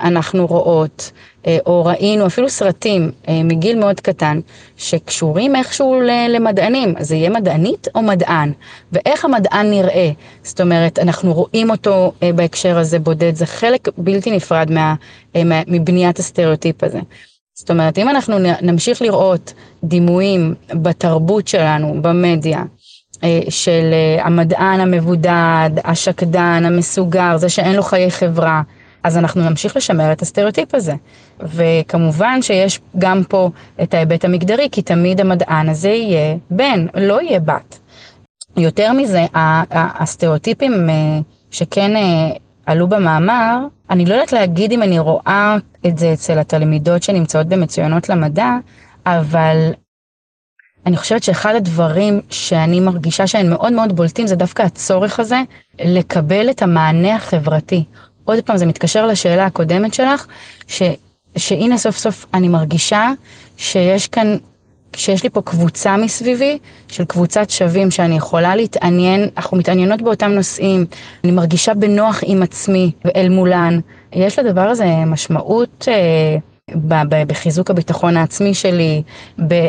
אנחנו 0.00 0.46
רואות 0.46 1.12
אה, 1.46 1.58
או 1.66 1.84
ראינו 1.84 2.26
אפילו 2.26 2.48
סרטים 2.48 3.10
אה, 3.28 3.42
מגיל 3.42 3.78
מאוד 3.78 4.00
קטן, 4.00 4.40
שקשורים 4.76 5.56
איכשהו 5.56 6.00
למדענים, 6.28 6.94
אז 6.96 7.08
זה 7.08 7.16
יהיה 7.16 7.30
מדענית 7.30 7.88
או 7.94 8.02
מדען, 8.02 8.52
ואיך 8.92 9.24
המדען 9.24 9.70
נראה, 9.70 10.10
זאת 10.42 10.60
אומרת, 10.60 10.98
אנחנו 10.98 11.32
רואים 11.32 11.70
אותו 11.70 12.12
אה, 12.22 12.32
בהקשר 12.32 12.78
הזה 12.78 12.98
בודד, 12.98 13.34
זה 13.34 13.46
חלק 13.46 13.88
בלתי 13.98 14.30
נפרד 14.30 14.70
מה, 14.70 14.94
מבניית 15.66 16.18
הסטריאוטיפ 16.18 16.84
הזה. 16.84 17.00
זאת 17.54 17.70
אומרת, 17.70 17.98
אם 17.98 18.08
אנחנו 18.08 18.36
נמשיך 18.62 19.02
לראות 19.02 19.52
דימויים 19.84 20.54
בתרבות 20.68 21.48
שלנו, 21.48 22.02
במדיה, 22.02 22.62
של 23.48 23.94
המדען 24.18 24.80
המבודד, 24.80 25.70
השקדן, 25.84 26.62
המסוגר, 26.66 27.36
זה 27.36 27.48
שאין 27.48 27.74
לו 27.74 27.82
חיי 27.82 28.10
חברה, 28.10 28.62
אז 29.06 29.18
אנחנו 29.18 29.50
נמשיך 29.50 29.76
לשמר 29.76 30.12
את 30.12 30.22
הסטריאוטיפ 30.22 30.74
הזה. 30.74 30.94
וכמובן 31.40 32.42
שיש 32.42 32.80
גם 32.98 33.22
פה 33.28 33.50
את 33.82 33.94
ההיבט 33.94 34.24
המגדרי, 34.24 34.68
כי 34.72 34.82
תמיד 34.82 35.20
המדען 35.20 35.68
הזה 35.68 35.88
יהיה 35.88 36.36
בן, 36.50 36.86
לא 36.94 37.22
יהיה 37.22 37.40
בת. 37.40 37.78
יותר 38.56 38.92
מזה, 38.92 39.26
הסטריאוטיפים 39.72 40.90
אה, 40.90 41.18
שכן 41.50 41.96
אה, 41.96 42.30
עלו 42.66 42.88
במאמר, 42.88 43.58
אני 43.90 44.06
לא 44.06 44.14
יודעת 44.14 44.32
להגיד 44.32 44.72
אם 44.72 44.82
אני 44.82 44.98
רואה 44.98 45.56
את 45.86 45.98
זה 45.98 46.12
אצל 46.12 46.38
התלמידות 46.38 47.02
שנמצאות 47.02 47.46
במצוינות 47.46 48.08
למדע, 48.08 48.50
אבל 49.06 49.70
אני 50.86 50.96
חושבת 50.96 51.22
שאחד 51.22 51.54
הדברים 51.54 52.20
שאני 52.30 52.80
מרגישה 52.80 53.26
שהם 53.26 53.50
מאוד 53.50 53.72
מאוד 53.72 53.96
בולטים 53.96 54.26
זה 54.26 54.36
דווקא 54.36 54.62
הצורך 54.62 55.20
הזה 55.20 55.42
לקבל 55.80 56.50
את 56.50 56.62
המענה 56.62 57.16
החברתי. 57.16 57.84
עוד 58.26 58.40
פעם, 58.40 58.56
זה 58.56 58.66
מתקשר 58.66 59.06
לשאלה 59.06 59.46
הקודמת 59.46 59.94
שלך, 59.94 60.26
ש, 60.66 60.82
שהנה 61.36 61.78
סוף 61.78 61.96
סוף 61.96 62.26
אני 62.34 62.48
מרגישה 62.48 63.10
שיש 63.56 64.08
כאן, 64.08 64.36
שיש 64.96 65.22
לי 65.22 65.30
פה 65.30 65.42
קבוצה 65.42 65.96
מסביבי, 65.96 66.58
של 66.88 67.04
קבוצת 67.04 67.50
שווים 67.50 67.90
שאני 67.90 68.16
יכולה 68.16 68.56
להתעניין, 68.56 69.28
אנחנו 69.36 69.56
מתעניינות 69.56 70.02
באותם 70.02 70.30
נושאים, 70.30 70.86
אני 71.24 71.32
מרגישה 71.32 71.74
בנוח 71.74 72.20
עם 72.26 72.42
עצמי 72.42 72.92
ואל 73.04 73.28
מולן. 73.28 73.80
יש 74.12 74.38
לדבר 74.38 74.68
הזה 74.68 74.86
משמעות 74.86 75.88
אה, 75.88 76.36
בחיזוק 77.26 77.70
הביטחון 77.70 78.16
העצמי 78.16 78.54
שלי, 78.54 79.02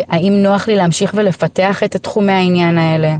האם 0.09 0.33
נוח 0.43 0.67
לי 0.67 0.75
להמשיך 0.75 1.13
ולפתח 1.17 1.83
את 1.83 1.95
תחומי 1.95 2.31
העניין 2.31 2.77
האלה. 2.77 3.15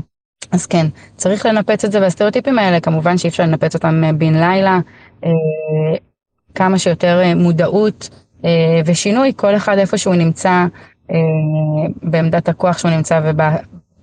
אז 0.52 0.66
כן, 0.66 0.86
צריך 1.16 1.46
לנפץ 1.46 1.84
את 1.84 1.92
זה, 1.92 2.00
והסטריאוטיפים 2.00 2.58
האלה, 2.58 2.80
כמובן 2.80 3.18
שאי 3.18 3.30
אפשר 3.30 3.42
לנפץ 3.42 3.74
אותם 3.74 4.04
אה, 4.04 4.12
בן 4.12 4.34
לילה. 4.34 4.78
אה, 5.24 5.30
כמה 6.54 6.78
שיותר 6.78 7.20
אה, 7.24 7.34
מודעות 7.34 8.10
אה, 8.44 8.80
ושינוי, 8.86 9.32
כל 9.36 9.56
אחד 9.56 9.78
איפה 9.78 9.98
שהוא 9.98 10.14
נמצא 10.14 10.64
בעמדת 12.02 12.48
הכוח 12.48 12.78
שהוא 12.78 12.90
נמצא 12.90 13.32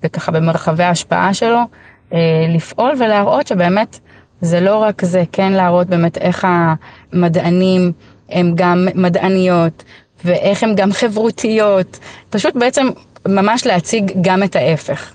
וככה 0.04 0.32
במרחבי 0.32 0.84
ההשפעה 0.84 1.34
שלו, 1.34 1.60
לפעול 2.56 2.91
ולהראות 2.99 3.47
שבאמת 3.47 3.99
זה 4.41 4.60
לא 4.60 4.78
רק 4.78 5.06
זה, 5.06 5.23
כן 5.32 5.51
להראות 5.51 5.88
באמת 5.88 6.17
איך 6.17 6.47
המדענים 7.13 7.91
הם 8.30 8.51
גם 8.56 8.88
מדעניות 8.95 9.84
ואיך 10.25 10.63
הם 10.63 10.75
גם 10.75 10.91
חברותיות, 10.91 11.99
פשוט 12.30 12.56
בעצם 12.56 12.88
ממש 13.28 13.65
להציג 13.65 14.12
גם 14.21 14.43
את 14.43 14.56
ההפך. 14.56 15.14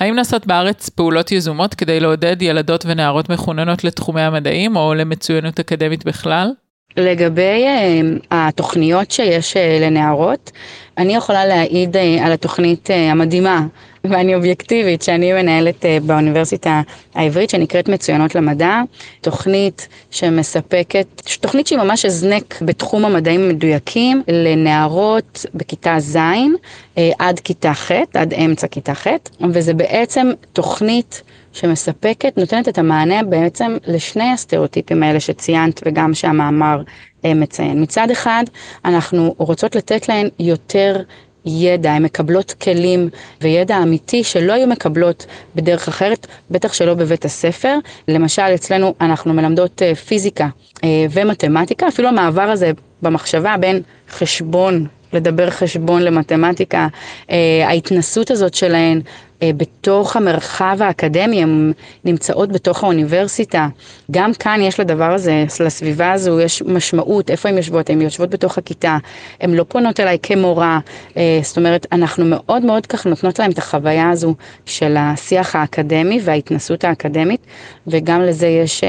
האם 0.00 0.14
נעשות 0.14 0.46
בארץ 0.46 0.88
פעולות 0.88 1.32
יזומות 1.32 1.74
כדי 1.74 2.00
לעודד 2.00 2.42
ילדות 2.42 2.84
ונערות 2.86 3.28
מחוננות 3.28 3.84
לתחומי 3.84 4.20
המדעים 4.20 4.76
או 4.76 4.94
למצוינות 4.94 5.60
אקדמית 5.60 6.04
בכלל? 6.04 6.50
לגבי 6.96 7.66
uh, 7.66 8.24
התוכניות 8.30 9.10
שיש 9.10 9.56
uh, 9.56 9.82
לנערות, 9.82 10.50
אני 10.98 11.14
יכולה 11.14 11.46
להעיד 11.46 11.96
uh, 11.96 12.24
על 12.24 12.32
התוכנית 12.32 12.88
המדהימה 13.10 13.66
ואני 14.04 14.34
אובייקטיבית 14.34 15.02
שאני 15.02 15.32
מנהלת 15.32 15.84
uh, 15.84 15.86
באוניברסיטה 16.02 16.82
העברית 17.14 17.50
שנקראת 17.50 17.88
מצוינות 17.88 18.34
למדע, 18.34 18.80
תוכנית 19.20 19.88
שמספקת, 20.10 21.06
תוכנית 21.40 21.66
שהיא 21.66 21.78
ממש 21.78 22.04
הזנק 22.04 22.62
בתחום 22.62 23.04
המדעים 23.04 23.40
המדויקים 23.40 24.22
לנערות 24.28 25.46
בכיתה 25.54 25.96
ז' 25.98 26.16
uh, 26.16 27.00
עד 27.18 27.40
כיתה 27.40 27.74
ח', 27.74 27.90
עד 28.14 28.34
אמצע 28.34 28.66
כיתה 28.66 28.94
ח', 28.94 29.06
וזה 29.52 29.74
בעצם 29.74 30.30
תוכנית 30.52 31.22
שמספקת, 31.52 32.38
נותנת 32.38 32.68
את 32.68 32.78
המענה 32.78 33.22
בעצם 33.22 33.76
לשני 33.86 34.32
הסטריאוטיפים 34.32 35.02
האלה 35.02 35.20
שציינת 35.20 35.80
וגם 35.86 36.14
שהמאמר 36.14 36.82
אה, 37.24 37.34
מציין. 37.34 37.82
מצד 37.82 38.10
אחד, 38.10 38.44
אנחנו 38.84 39.34
רוצות 39.38 39.76
לתת 39.76 40.08
להן 40.08 40.28
יותר 40.38 41.02
ידע, 41.46 41.92
הן 41.92 42.02
מקבלות 42.02 42.52
כלים 42.52 43.08
וידע 43.40 43.78
אמיתי 43.82 44.24
שלא 44.24 44.52
היו 44.52 44.66
מקבלות 44.66 45.26
בדרך 45.56 45.88
אחרת, 45.88 46.26
בטח 46.50 46.72
שלא 46.72 46.94
בבית 46.94 47.24
הספר. 47.24 47.78
למשל, 48.08 48.42
אצלנו 48.42 48.94
אנחנו 49.00 49.32
מלמדות 49.34 49.82
אה, 49.82 49.94
פיזיקה 49.94 50.48
אה, 50.84 51.06
ומתמטיקה, 51.10 51.88
אפילו 51.88 52.08
המעבר 52.08 52.42
הזה 52.42 52.70
במחשבה 53.02 53.56
בין 53.60 53.82
חשבון, 54.10 54.86
לדבר 55.12 55.50
חשבון 55.50 56.02
למתמטיקה, 56.02 56.88
אה, 57.30 57.36
ההתנסות 57.66 58.30
הזאת 58.30 58.54
שלהן 58.54 59.00
אה, 59.42 59.50
בתוך 59.56 60.16
המרחב 60.16 60.76
האקדמי, 60.80 61.42
הן 61.42 61.72
נמצאות 62.04 62.52
בתוך 62.52 62.84
האוניברסיטה. 62.84 63.68
גם 64.10 64.34
כאן 64.34 64.60
יש 64.62 64.80
לדבר 64.80 65.12
הזה, 65.12 65.44
לסביבה 65.60 66.12
הזו 66.12 66.40
יש 66.40 66.62
משמעות, 66.62 67.30
איפה 67.30 67.48
הן 67.48 67.56
יושבות, 67.56 67.90
הן 67.90 68.00
יושבות 68.00 68.30
בתוך 68.30 68.58
הכיתה, 68.58 68.98
הן 69.40 69.54
לא 69.54 69.64
פונות 69.68 70.00
אליי 70.00 70.18
כמורה, 70.22 70.78
אה, 71.16 71.40
זאת 71.42 71.56
אומרת, 71.58 71.86
אנחנו 71.92 72.24
מאוד 72.24 72.64
מאוד 72.64 72.86
כך 72.86 73.06
נותנות 73.06 73.38
להן 73.38 73.50
את 73.50 73.58
החוויה 73.58 74.10
הזו 74.10 74.34
של 74.66 74.96
השיח 74.98 75.56
האקדמי 75.56 76.20
וההתנסות 76.24 76.84
האקדמית, 76.84 77.46
וגם 77.86 78.22
לזה 78.22 78.46
יש 78.46 78.84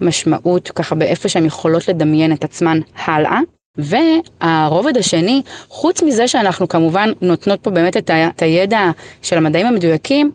משמעות 0.00 0.70
ככה 0.70 0.94
באיפה 0.94 1.28
שהן 1.28 1.44
יכולות 1.44 1.88
לדמיין 1.88 2.32
את 2.32 2.44
עצמן 2.44 2.80
הלאה. 3.04 3.40
והרובד 3.78 4.96
השני, 4.96 5.42
חוץ 5.68 6.02
מזה 6.02 6.28
שאנחנו 6.28 6.68
כמובן 6.68 7.10
נותנות 7.20 7.60
פה 7.62 7.70
באמת 7.70 7.96
את, 7.96 8.10
את 8.10 8.42
הידע 8.42 8.90
של 9.22 9.36
המדעים 9.36 9.66
המדויקים, 9.66 10.30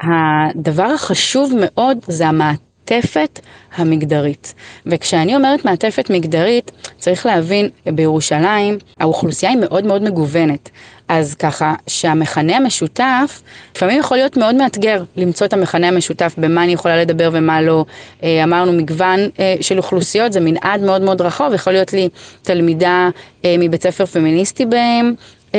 הדבר 0.00 0.84
החשוב 0.94 1.52
מאוד 1.60 1.98
זה 2.08 2.26
המעטפת 2.28 3.40
המגדרית. 3.76 4.54
וכשאני 4.86 5.36
אומרת 5.36 5.64
מעטפת 5.64 6.10
מגדרית, 6.10 6.70
צריך 6.98 7.26
להבין, 7.26 7.68
בירושלים 7.86 8.78
האוכלוסייה 9.00 9.52
היא 9.52 9.60
מאוד 9.60 9.84
מאוד 9.84 10.02
מגוונת. 10.02 10.70
אז 11.08 11.34
ככה 11.34 11.74
שהמכנה 11.86 12.56
המשותף, 12.56 13.42
לפעמים 13.76 14.00
יכול 14.00 14.16
להיות 14.16 14.36
מאוד 14.36 14.54
מאתגר 14.54 15.02
למצוא 15.16 15.46
את 15.46 15.52
המכנה 15.52 15.88
המשותף 15.88 16.34
במה 16.38 16.64
אני 16.64 16.72
יכולה 16.72 16.96
לדבר 16.96 17.30
ומה 17.32 17.62
לא. 17.62 17.84
אה, 18.22 18.44
אמרנו 18.44 18.72
מגוון 18.72 19.20
אה, 19.40 19.54
של 19.60 19.78
אוכלוסיות, 19.78 20.32
זה 20.32 20.40
מנעד 20.40 20.80
מאוד 20.80 21.02
מאוד 21.02 21.20
רחוב, 21.20 21.54
יכול 21.54 21.72
להיות 21.72 21.92
לי 21.92 22.08
תלמידה 22.42 23.08
אה, 23.44 23.54
מבית 23.58 23.82
ספר 23.82 24.06
פמיניסטי 24.06 24.66
בהם. 24.66 25.14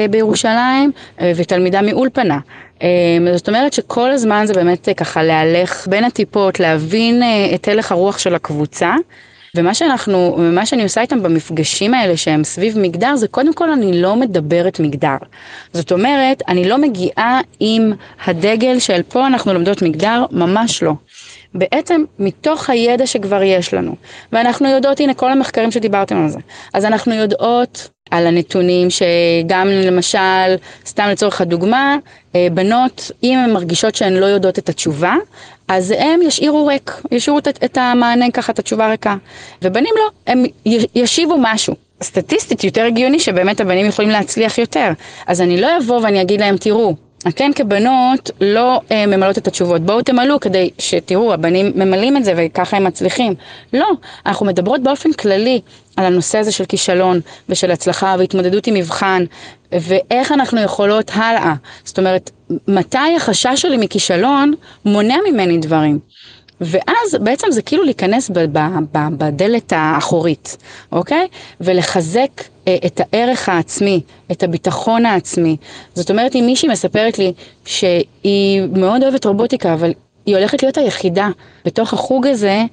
בירושלים 0.09 0.91
ותלמידה 1.35 1.81
מאולפנה. 1.81 2.39
זאת 3.35 3.47
אומרת 3.47 3.73
שכל 3.73 4.11
הזמן 4.11 4.45
זה 4.45 4.53
באמת 4.53 4.89
ככה 4.97 5.23
להלך 5.23 5.87
בין 5.87 6.03
הטיפות, 6.03 6.59
להבין 6.59 7.23
את 7.55 7.67
הלך 7.67 7.91
הרוח 7.91 8.17
של 8.17 8.35
הקבוצה. 8.35 8.93
ומה 9.55 9.73
שאנחנו, 9.73 10.37
מה 10.37 10.65
שאני 10.65 10.83
עושה 10.83 11.01
איתם 11.01 11.23
במפגשים 11.23 11.93
האלה 11.93 12.17
שהם 12.17 12.43
סביב 12.43 12.79
מגדר, 12.79 13.15
זה 13.15 13.27
קודם 13.27 13.53
כל 13.53 13.71
אני 13.71 14.01
לא 14.01 14.15
מדברת 14.15 14.79
מגדר. 14.79 15.15
זאת 15.73 15.91
אומרת, 15.91 16.43
אני 16.47 16.69
לא 16.69 16.77
מגיעה 16.77 17.39
עם 17.59 17.93
הדגל 18.25 18.79
של 18.79 19.01
פה 19.03 19.27
אנחנו 19.27 19.53
לומדות 19.53 19.81
מגדר, 19.81 20.25
ממש 20.31 20.83
לא. 20.83 20.93
בעצם 21.55 22.03
מתוך 22.19 22.69
הידע 22.69 23.07
שכבר 23.07 23.43
יש 23.43 23.73
לנו, 23.73 23.95
ואנחנו 24.31 24.69
יודעות, 24.69 24.99
הנה 24.99 25.13
כל 25.13 25.31
המחקרים 25.31 25.71
שדיברתם 25.71 26.23
על 26.23 26.29
זה, 26.29 26.39
אז 26.73 26.85
אנחנו 26.85 27.13
יודעות 27.13 27.89
על 28.11 28.27
הנתונים 28.27 28.87
שגם 28.89 29.67
למשל, 29.67 30.55
סתם 30.85 31.07
לצורך 31.11 31.41
הדוגמה, 31.41 31.97
אה, 32.35 32.47
בנות, 32.53 33.11
אם 33.23 33.37
הן 33.37 33.53
מרגישות 33.53 33.95
שהן 33.95 34.13
לא 34.13 34.25
יודעות 34.25 34.59
את 34.59 34.69
התשובה, 34.69 35.15
אז 35.67 35.93
הם 35.97 36.21
ישאירו 36.21 36.65
ריק, 36.65 37.01
ישאירו 37.11 37.39
את 37.39 37.77
המענה 37.77 38.31
ככה, 38.31 38.51
את 38.51 38.59
התשובה 38.59 38.89
ריקה. 38.89 39.15
ובנים 39.61 39.93
לא, 39.95 40.09
הם 40.27 40.43
ישיבו 40.95 41.35
משהו. 41.39 41.75
סטטיסטית 42.03 42.63
יותר 42.63 42.83
הגיוני 42.85 43.19
שבאמת 43.19 43.61
הבנים 43.61 43.85
יכולים 43.85 44.11
להצליח 44.11 44.57
יותר. 44.57 44.91
אז 45.27 45.41
אני 45.41 45.61
לא 45.61 45.77
אבוא 45.77 45.99
ואני 46.03 46.21
אגיד 46.21 46.41
להם, 46.41 46.57
תראו, 46.57 46.95
אתן 47.27 47.51
כבנות 47.55 48.31
לא 48.41 48.81
אה, 48.91 49.05
ממלאות 49.05 49.37
את 49.37 49.47
התשובות, 49.47 49.81
בואו 49.81 50.01
תמלאו 50.01 50.39
כדי 50.39 50.69
שתראו, 50.79 51.33
הבנים 51.33 51.71
ממלאים 51.75 52.17
את 52.17 52.25
זה 52.25 52.33
וככה 52.37 52.77
הם 52.77 52.83
מצליחים. 52.83 53.33
לא, 53.73 53.87
אנחנו 54.25 54.45
מדברות 54.45 54.83
באופן 54.83 55.13
כללי 55.13 55.61
על 55.97 56.05
הנושא 56.05 56.37
הזה 56.37 56.51
של 56.51 56.65
כישלון 56.65 57.19
ושל 57.49 57.71
הצלחה 57.71 58.15
והתמודדות 58.19 58.67
עם 58.67 58.73
מבחן 58.73 59.23
ואיך 59.71 60.31
אנחנו 60.31 60.61
יכולות 60.61 61.11
הלאה. 61.13 61.53
זאת 61.83 61.99
אומרת, 61.99 62.31
מתי 62.67 63.15
החשש 63.17 63.61
שלי 63.61 63.77
מכישלון 63.77 64.53
מונע 64.85 65.17
ממני 65.31 65.57
דברים. 65.57 65.99
ואז 66.61 67.17
בעצם 67.23 67.47
זה 67.51 67.61
כאילו 67.61 67.83
להיכנס 67.83 68.31
בדלת 68.91 69.73
האחורית, 69.75 70.57
אוקיי? 70.91 71.27
ולחזק 71.61 72.43
אה, 72.67 72.77
את 72.85 73.01
הערך 73.03 73.49
העצמי, 73.49 74.01
את 74.31 74.43
הביטחון 74.43 75.05
העצמי. 75.05 75.57
זאת 75.93 76.09
אומרת, 76.11 76.35
אם 76.35 76.43
מישהי 76.45 76.69
מספרת 76.69 77.19
לי 77.19 77.33
שהיא 77.65 78.61
מאוד 78.71 79.03
אוהבת 79.03 79.25
רובוטיקה, 79.25 79.73
אבל 79.73 79.93
היא 80.25 80.35
הולכת 80.35 80.63
להיות 80.63 80.77
היחידה 80.77 81.29
בתוך 81.65 81.93
החוג 81.93 82.27
הזה, 82.27 82.63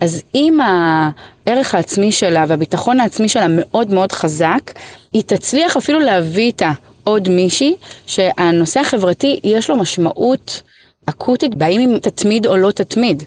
אז 0.00 0.22
אם 0.34 0.58
הערך 0.60 1.74
העצמי 1.74 2.12
שלה 2.12 2.44
והביטחון 2.48 3.00
העצמי 3.00 3.28
שלה 3.28 3.46
מאוד 3.48 3.90
מאוד 3.90 4.12
חזק, 4.12 4.72
היא 5.12 5.22
תצליח 5.26 5.76
אפילו 5.76 6.00
להביא 6.00 6.44
איתה 6.44 6.72
עוד 7.04 7.28
מישהי 7.28 7.74
שהנושא 8.06 8.80
החברתי 8.80 9.40
יש 9.44 9.70
לו 9.70 9.76
משמעות 9.76 10.62
אקוטית, 11.10 11.54
בהאם 11.54 11.90
היא 11.90 11.98
תתמיד 11.98 12.46
או 12.46 12.56
לא 12.56 12.70
תתמיד, 12.70 13.22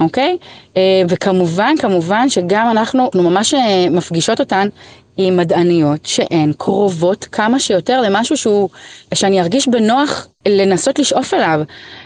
אוקיי? 0.00 0.36
אה, 0.76 1.02
וכמובן, 1.08 1.74
כמובן 1.78 2.28
שגם 2.28 2.68
אנחנו, 2.70 3.04
אנחנו 3.04 3.22
ממש 3.22 3.54
אה, 3.54 3.86
מפגישות 3.90 4.40
אותן 4.40 4.68
עם 5.16 5.36
מדעניות 5.36 6.06
שהן 6.06 6.52
קרובות 6.58 7.24
כמה 7.32 7.58
שיותר 7.58 8.00
למשהו 8.00 8.36
שהוא, 8.36 8.68
שאני 9.14 9.40
ארגיש 9.40 9.68
בנוח 9.68 10.28
לנסות 10.48 10.98
לשאוף 10.98 11.34
אליו. 11.34 11.60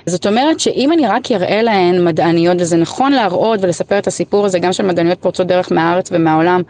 זאת 0.06 0.26
אומרת 0.26 0.60
שאם 0.60 0.92
אני 0.92 1.06
רק 1.06 1.32
אראה 1.32 1.62
להן 1.62 2.04
מדעניות, 2.04 2.56
וזה 2.60 2.76
נכון 2.76 3.12
להראות 3.12 3.60
ולספר 3.62 3.98
את 3.98 4.06
הסיפור 4.06 4.46
הזה 4.46 4.58
גם 4.58 4.72
של 4.72 4.86
מדעניות 4.86 5.18
פורצות 5.20 5.46
דרך 5.46 5.72
מהארץ 5.72 6.08
ומהעולם, 6.12 6.62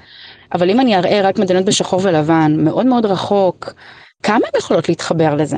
אבל 0.54 0.70
אם 0.70 0.80
אני 0.80 0.96
אראה 0.96 1.20
רק 1.22 1.38
מדעניות 1.38 1.66
בשחור 1.66 2.00
ולבן, 2.02 2.54
מאוד 2.58 2.86
מאוד 2.86 3.06
רחוק, 3.06 3.72
כמה 4.22 4.36
הן 4.36 4.58
יכולות 4.58 4.88
להתחבר 4.88 5.34
לזה? 5.34 5.56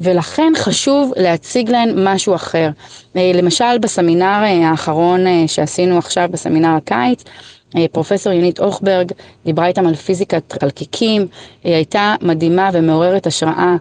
ולכן 0.00 0.52
חשוב 0.56 1.12
להציג 1.16 1.70
להן 1.70 2.08
משהו 2.08 2.34
אחר. 2.34 2.70
אה, 3.16 3.32
למשל 3.34 3.78
בסמינר 3.78 4.42
אה, 4.44 4.68
האחרון 4.70 5.26
אה, 5.26 5.44
שעשינו 5.46 5.98
עכשיו, 5.98 6.28
בסמינר 6.32 6.76
הקיץ, 6.76 7.24
פרופסור 7.92 8.32
יונית 8.32 8.60
אוכברג 8.60 9.12
דיברה 9.44 9.66
איתם 9.66 9.86
על 9.86 9.94
פיזיקת 9.94 10.56
חלקיקים, 10.60 11.26
היא 11.64 11.74
הייתה 11.74 12.14
מדהימה 12.22 12.70
ומעוררת 12.72 13.26
השראה. 13.26 13.76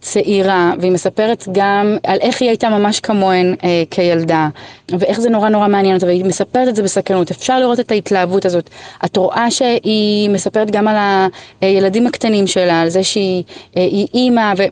צעירה, 0.00 0.72
והיא 0.80 0.92
מספרת 0.92 1.48
גם 1.52 1.96
על 2.04 2.18
איך 2.20 2.42
היא 2.42 2.48
הייתה 2.48 2.68
ממש 2.68 3.00
כמוהן 3.00 3.54
אה, 3.64 3.82
כילדה, 3.90 4.48
ואיך 4.98 5.20
זה 5.20 5.30
נורא 5.30 5.48
נורא 5.48 5.68
מעניין 5.68 5.94
אותה, 5.94 6.06
והיא 6.06 6.24
מספרת 6.24 6.68
את 6.68 6.76
זה 6.76 6.82
בסקרנות, 6.82 7.30
אפשר 7.30 7.60
לראות 7.60 7.80
את 7.80 7.90
ההתלהבות 7.90 8.44
הזאת. 8.44 8.70
את 9.04 9.16
רואה 9.16 9.50
שהיא 9.50 10.30
מספרת 10.30 10.70
גם 10.70 10.88
על 10.88 10.96
הילדים 11.60 12.06
הקטנים 12.06 12.46
שלה, 12.46 12.80
על 12.80 12.88
זה 12.88 13.04
שהיא 13.04 13.42
אה, 13.76 13.86
אימא, 14.14 14.52
ו... 14.58 14.62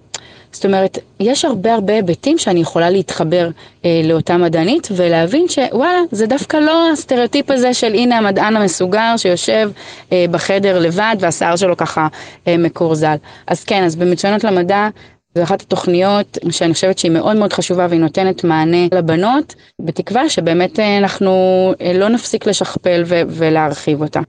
זאת 0.53 0.65
אומרת, 0.65 0.99
יש 1.21 1.45
הרבה 1.45 1.75
הרבה 1.75 1.95
היבטים 1.95 2.39
שאני 2.39 2.61
יכולה 2.61 2.91
להתחבר 2.91 3.51
אה, 3.85 4.01
לאותה 4.05 4.37
מדענית 4.37 4.89
ולהבין 4.97 5.47
שוואלה, 5.49 6.01
זה 6.11 6.27
דווקא 6.27 6.57
לא 6.57 6.91
הסטריאוטיפ 6.93 7.51
הזה 7.51 7.75
של 7.75 7.95
הנה 7.95 8.19
המדען 8.19 8.57
המסוגר 8.57 9.15
שיושב 9.17 9.71
אה, 10.13 10.25
בחדר 10.31 10.79
לבד 10.79 11.17
והשיער 11.21 11.57
שלו 11.57 11.77
ככה 11.77 12.09
אה, 12.47 12.57
מקורזל. 12.57 13.17
אז 13.47 13.65
כן, 13.65 13.85
אז 13.85 13.97
במצוינות 13.97 14.45
למדע 14.45 14.89
זו 15.35 15.43
אחת 15.43 15.61
התוכניות 15.63 16.39
שאני 16.51 16.75
חושבת 16.75 16.99
שהיא 16.99 17.13
מאוד 17.13 17.37
מאוד 17.37 17.53
חשובה 17.53 17.87
והיא 17.91 18.01
נותנת 18.01 18.45
מענה 18.45 18.87
לבנות, 18.95 19.55
בתקווה 19.83 20.29
שבאמת 20.29 20.81
אה, 20.81 20.99
אנחנו 20.99 21.33
אה, 21.81 21.93
לא 21.93 22.09
נפסיק 22.09 22.47
לשכפל 22.47 23.03
ולהרחיב 23.29 24.03
אותה. 24.03 24.21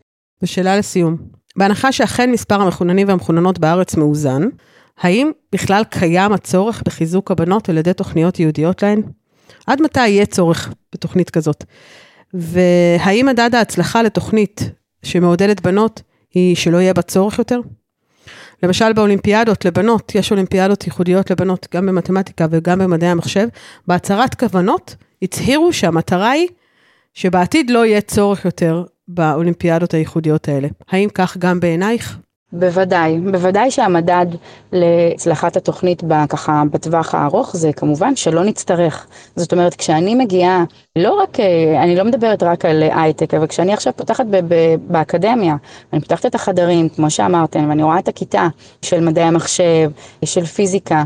ושאלה 0.42 0.78
לסיום, 0.78 1.18
בהנחה 1.56 1.92
שאכן 1.92 2.32
מספר 2.32 2.62
המחוננים 2.62 3.08
והמחוננות 3.08 3.60
בארץ 3.60 3.96
מאוזן, 3.96 4.42
האם 5.00 5.32
בכלל 5.52 5.84
קיים 5.84 6.34
הצורך 6.34 6.84
בחיזוק 6.86 7.32
הבנות 7.32 7.70
על 7.70 7.78
ידי 7.78 7.94
תוכניות 7.94 8.40
ייעודיות 8.40 8.84
להן? 8.84 9.02
עד 9.68 9.82
מתי 9.82 10.08
יהיה 10.08 10.26
צורך 10.26 10.74
בתוכנית 10.94 11.30
כזאת? 11.30 11.64
והאם 12.34 13.26
מדד 13.26 13.56
ההצלחה 13.56 14.02
לתוכנית 14.04 14.72
שמעודדת 15.04 15.62
בנות 15.62 16.02
היא 16.34 16.56
שלא 16.56 16.78
יהיה 16.78 16.94
בה 16.94 17.02
צורך 17.02 17.40
יותר? 17.40 17.60
למשל 18.64 18.94
באולימפיאדות 18.94 19.66
לבנות, 19.66 20.16
יש 20.16 20.32
אולימפיאדות 20.32 20.84
ייחודיות 20.88 21.32
לבנות 21.32 21.68
גם 21.76 21.86
במתמטיקה 21.86 22.48
וגם 22.52 22.80
במדעי 22.80 23.10
המחשב, 23.10 23.48
בהצהרת 23.88 24.36
כוונות 24.36 24.96
הצהירו 25.22 25.74
שהמטרה 25.74 26.30
היא 26.30 26.48
שבעתיד 27.14 27.70
לא 27.70 27.86
יהיה 27.86 28.02
צורך 28.02 28.46
יותר 28.46 28.84
באולימפיאדות 29.08 29.94
הייחודיות 29.94 30.48
האלה. 30.48 30.68
האם 30.90 31.10
כך 31.10 31.38
גם 31.38 31.60
בעינייך? 31.60 32.18
בוודאי, 32.54 33.20
בוודאי 33.20 33.72
שהמדד 33.72 34.26
להצלחת 34.72 35.58
התוכנית 35.58 36.04
ככה 36.30 36.64
בטווח 36.72 37.16
הארוך 37.16 37.56
זה 37.56 37.74
כמובן 37.74 38.16
שלא 38.16 38.44
נצטרך. 38.44 39.08
זאת 39.36 39.52
אומרת, 39.52 39.76
כשאני 39.76 40.16
מגיעה, 40.16 40.64
לא 40.96 41.14
רק, 41.14 41.40
אה, 41.40 41.84
אני 41.84 41.96
לא 41.96 42.04
מדברת 42.04 42.44
רק 42.44 42.66
על 42.66 42.84
הייטק, 42.96 43.34
אבל 43.34 43.48
כשאני 43.48 43.74
עכשיו 43.74 43.94
פותחת 43.96 44.26
ב- 44.26 44.54
ב- 44.54 44.76
באקדמיה, 44.88 45.56
אני 45.94 46.02
פותחת 46.02 46.26
את 46.26 46.36
החדרים, 46.36 46.90
כמו 46.90 47.10
שאמרתם, 47.10 47.70
ואני 47.70 47.84
רואה 47.84 48.00
את 48.00 48.08
הכיתה 48.08 48.48
של 48.82 49.00
מדעי 49.00 49.24
המחשב, 49.24 49.92
של 50.26 50.46
פיזיקה, 50.46 51.04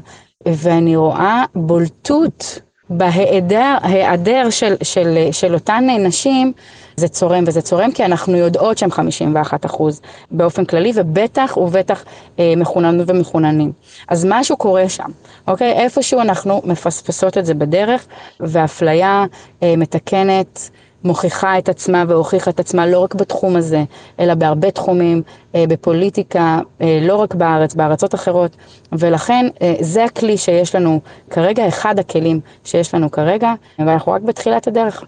ואני 0.47 0.95
רואה 0.95 1.43
בולטות 1.56 2.60
בהיעדר 2.89 3.78
היעדר 3.84 4.50
של, 4.50 4.76
של, 4.84 5.17
של 5.32 5.54
אותן 5.54 5.84
נשים, 6.00 6.54
זה 6.96 7.08
צורם, 7.08 7.43
וזה 7.48 7.62
צורם 7.62 7.91
כי 7.91 8.06
אנחנו 8.06 8.38
יודעות 8.38 8.78
שהם 8.78 8.91
51 8.91 9.65
אחוז 9.65 10.02
באופן 10.32 10.65
כללי, 10.65 10.91
ובטח 10.96 11.58
ובטח 11.58 12.06
אה, 12.39 12.54
מחוננות 12.58 13.10
ומחוננים. 13.10 13.72
אז 14.08 14.28
משהו 14.30 14.58
קורה 14.58 14.89
שם, 14.89 15.10
אוקיי? 15.48 15.72
איפשהו 15.72 16.22
אנחנו 16.22 16.62
מפספסות 16.65 17.38
את 17.38 17.46
זה 17.46 17.54
בדרך, 17.54 18.06
ואפליה 18.39 19.26
אה, 19.63 19.76
מתקנת. 19.78 20.69
מוכיחה 21.03 21.57
את 21.57 21.69
עצמה 21.69 22.03
והוכיחה 22.07 22.51
את 22.51 22.59
עצמה 22.59 22.87
לא 22.87 22.99
רק 22.99 23.15
בתחום 23.15 23.55
הזה, 23.55 23.83
אלא 24.19 24.33
בהרבה 24.33 24.71
תחומים, 24.71 25.21
אה, 25.55 25.63
בפוליטיקה, 25.69 26.59
אה, 26.81 26.99
לא 27.01 27.15
רק 27.15 27.35
בארץ, 27.35 27.73
בארצות 27.73 28.15
אחרות, 28.15 28.55
ולכן 28.91 29.45
אה, 29.61 29.75
זה 29.79 30.03
הכלי 30.03 30.37
שיש 30.37 30.75
לנו 30.75 30.99
כרגע, 31.29 31.67
אחד 31.67 31.99
הכלים 31.99 32.39
שיש 32.63 32.93
לנו 32.93 33.11
כרגע, 33.11 33.53
ואנחנו 33.79 34.11
רק 34.11 34.21
בתחילת 34.21 34.67
הדרך. 34.67 35.03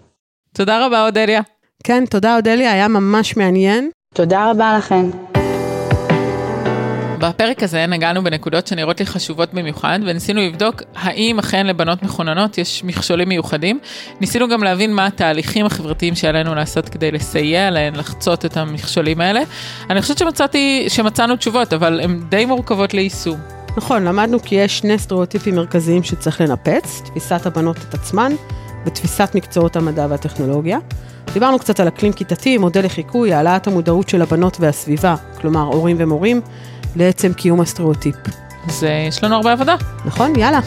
תודה 0.54 0.86
רבה, 0.86 1.06
אודליה. 1.06 1.40
כן, 1.84 2.04
תודה 2.10 2.36
אודליה, 2.36 2.72
היה 2.72 2.88
ממש 2.88 3.36
מעניין. 3.36 3.90
תודה 4.14 4.50
רבה 4.50 4.76
לכם. 4.78 5.35
בפרק 7.18 7.62
הזה 7.62 7.86
נגענו 7.86 8.24
בנקודות 8.24 8.66
שנראות 8.66 9.00
לי 9.00 9.06
חשובות 9.06 9.54
במיוחד, 9.54 9.98
וניסינו 10.06 10.40
לבדוק 10.40 10.82
האם 10.94 11.38
אכן 11.38 11.66
לבנות 11.66 12.02
מחוננות 12.02 12.58
יש 12.58 12.84
מכשולים 12.84 13.28
מיוחדים. 13.28 13.78
ניסינו 14.20 14.48
גם 14.48 14.62
להבין 14.62 14.94
מה 14.94 15.06
התהליכים 15.06 15.66
החברתיים 15.66 16.14
שעלינו 16.14 16.54
לעשות 16.54 16.88
כדי 16.88 17.10
לסייע 17.10 17.70
להן 17.70 17.94
לחצות 17.96 18.44
את 18.44 18.56
המכשולים 18.56 19.20
האלה. 19.20 19.40
אני 19.90 20.02
חושבת 20.02 20.18
שמצאתי, 20.18 20.84
שמצאנו 20.88 21.36
תשובות, 21.36 21.72
אבל 21.72 22.00
הן 22.00 22.20
די 22.28 22.44
מורכבות 22.44 22.94
ליישום. 22.94 23.38
נכון, 23.76 24.04
למדנו 24.04 24.42
כי 24.42 24.54
יש 24.54 24.78
שני 24.78 24.98
סטריאוטיפים 24.98 25.54
מרכזיים 25.54 26.02
שצריך 26.02 26.40
לנפץ, 26.40 27.02
תפיסת 27.04 27.46
הבנות 27.46 27.76
את 27.88 27.94
עצמן 27.94 28.32
ותפיסת 28.86 29.30
מקצועות 29.34 29.76
המדע 29.76 30.06
והטכנולוגיה. 30.10 30.78
דיברנו 31.32 31.58
קצת 31.58 31.80
על 31.80 31.88
אקלים 31.88 32.12
כיתתי, 32.12 32.58
מודל 32.58 32.84
לחיקוי, 32.84 33.32
העלאת 33.32 33.66
המודעות 33.66 34.08
של 34.08 34.22
הבנות 34.22 34.56
והסביבה, 34.60 35.14
כלומר 35.40 35.60
הורים 35.60 35.96
ומורים, 36.00 36.40
לעצם 36.96 37.32
קיום 37.32 37.60
הסטריאוטיפ. 37.60 38.16
אז 38.68 38.86
יש 39.08 39.24
לנו 39.24 39.36
הרבה 39.36 39.52
עבודה. 39.52 39.76
נכון? 40.04 40.36
יאללה. 40.36 40.60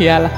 יאללה. 0.00 0.28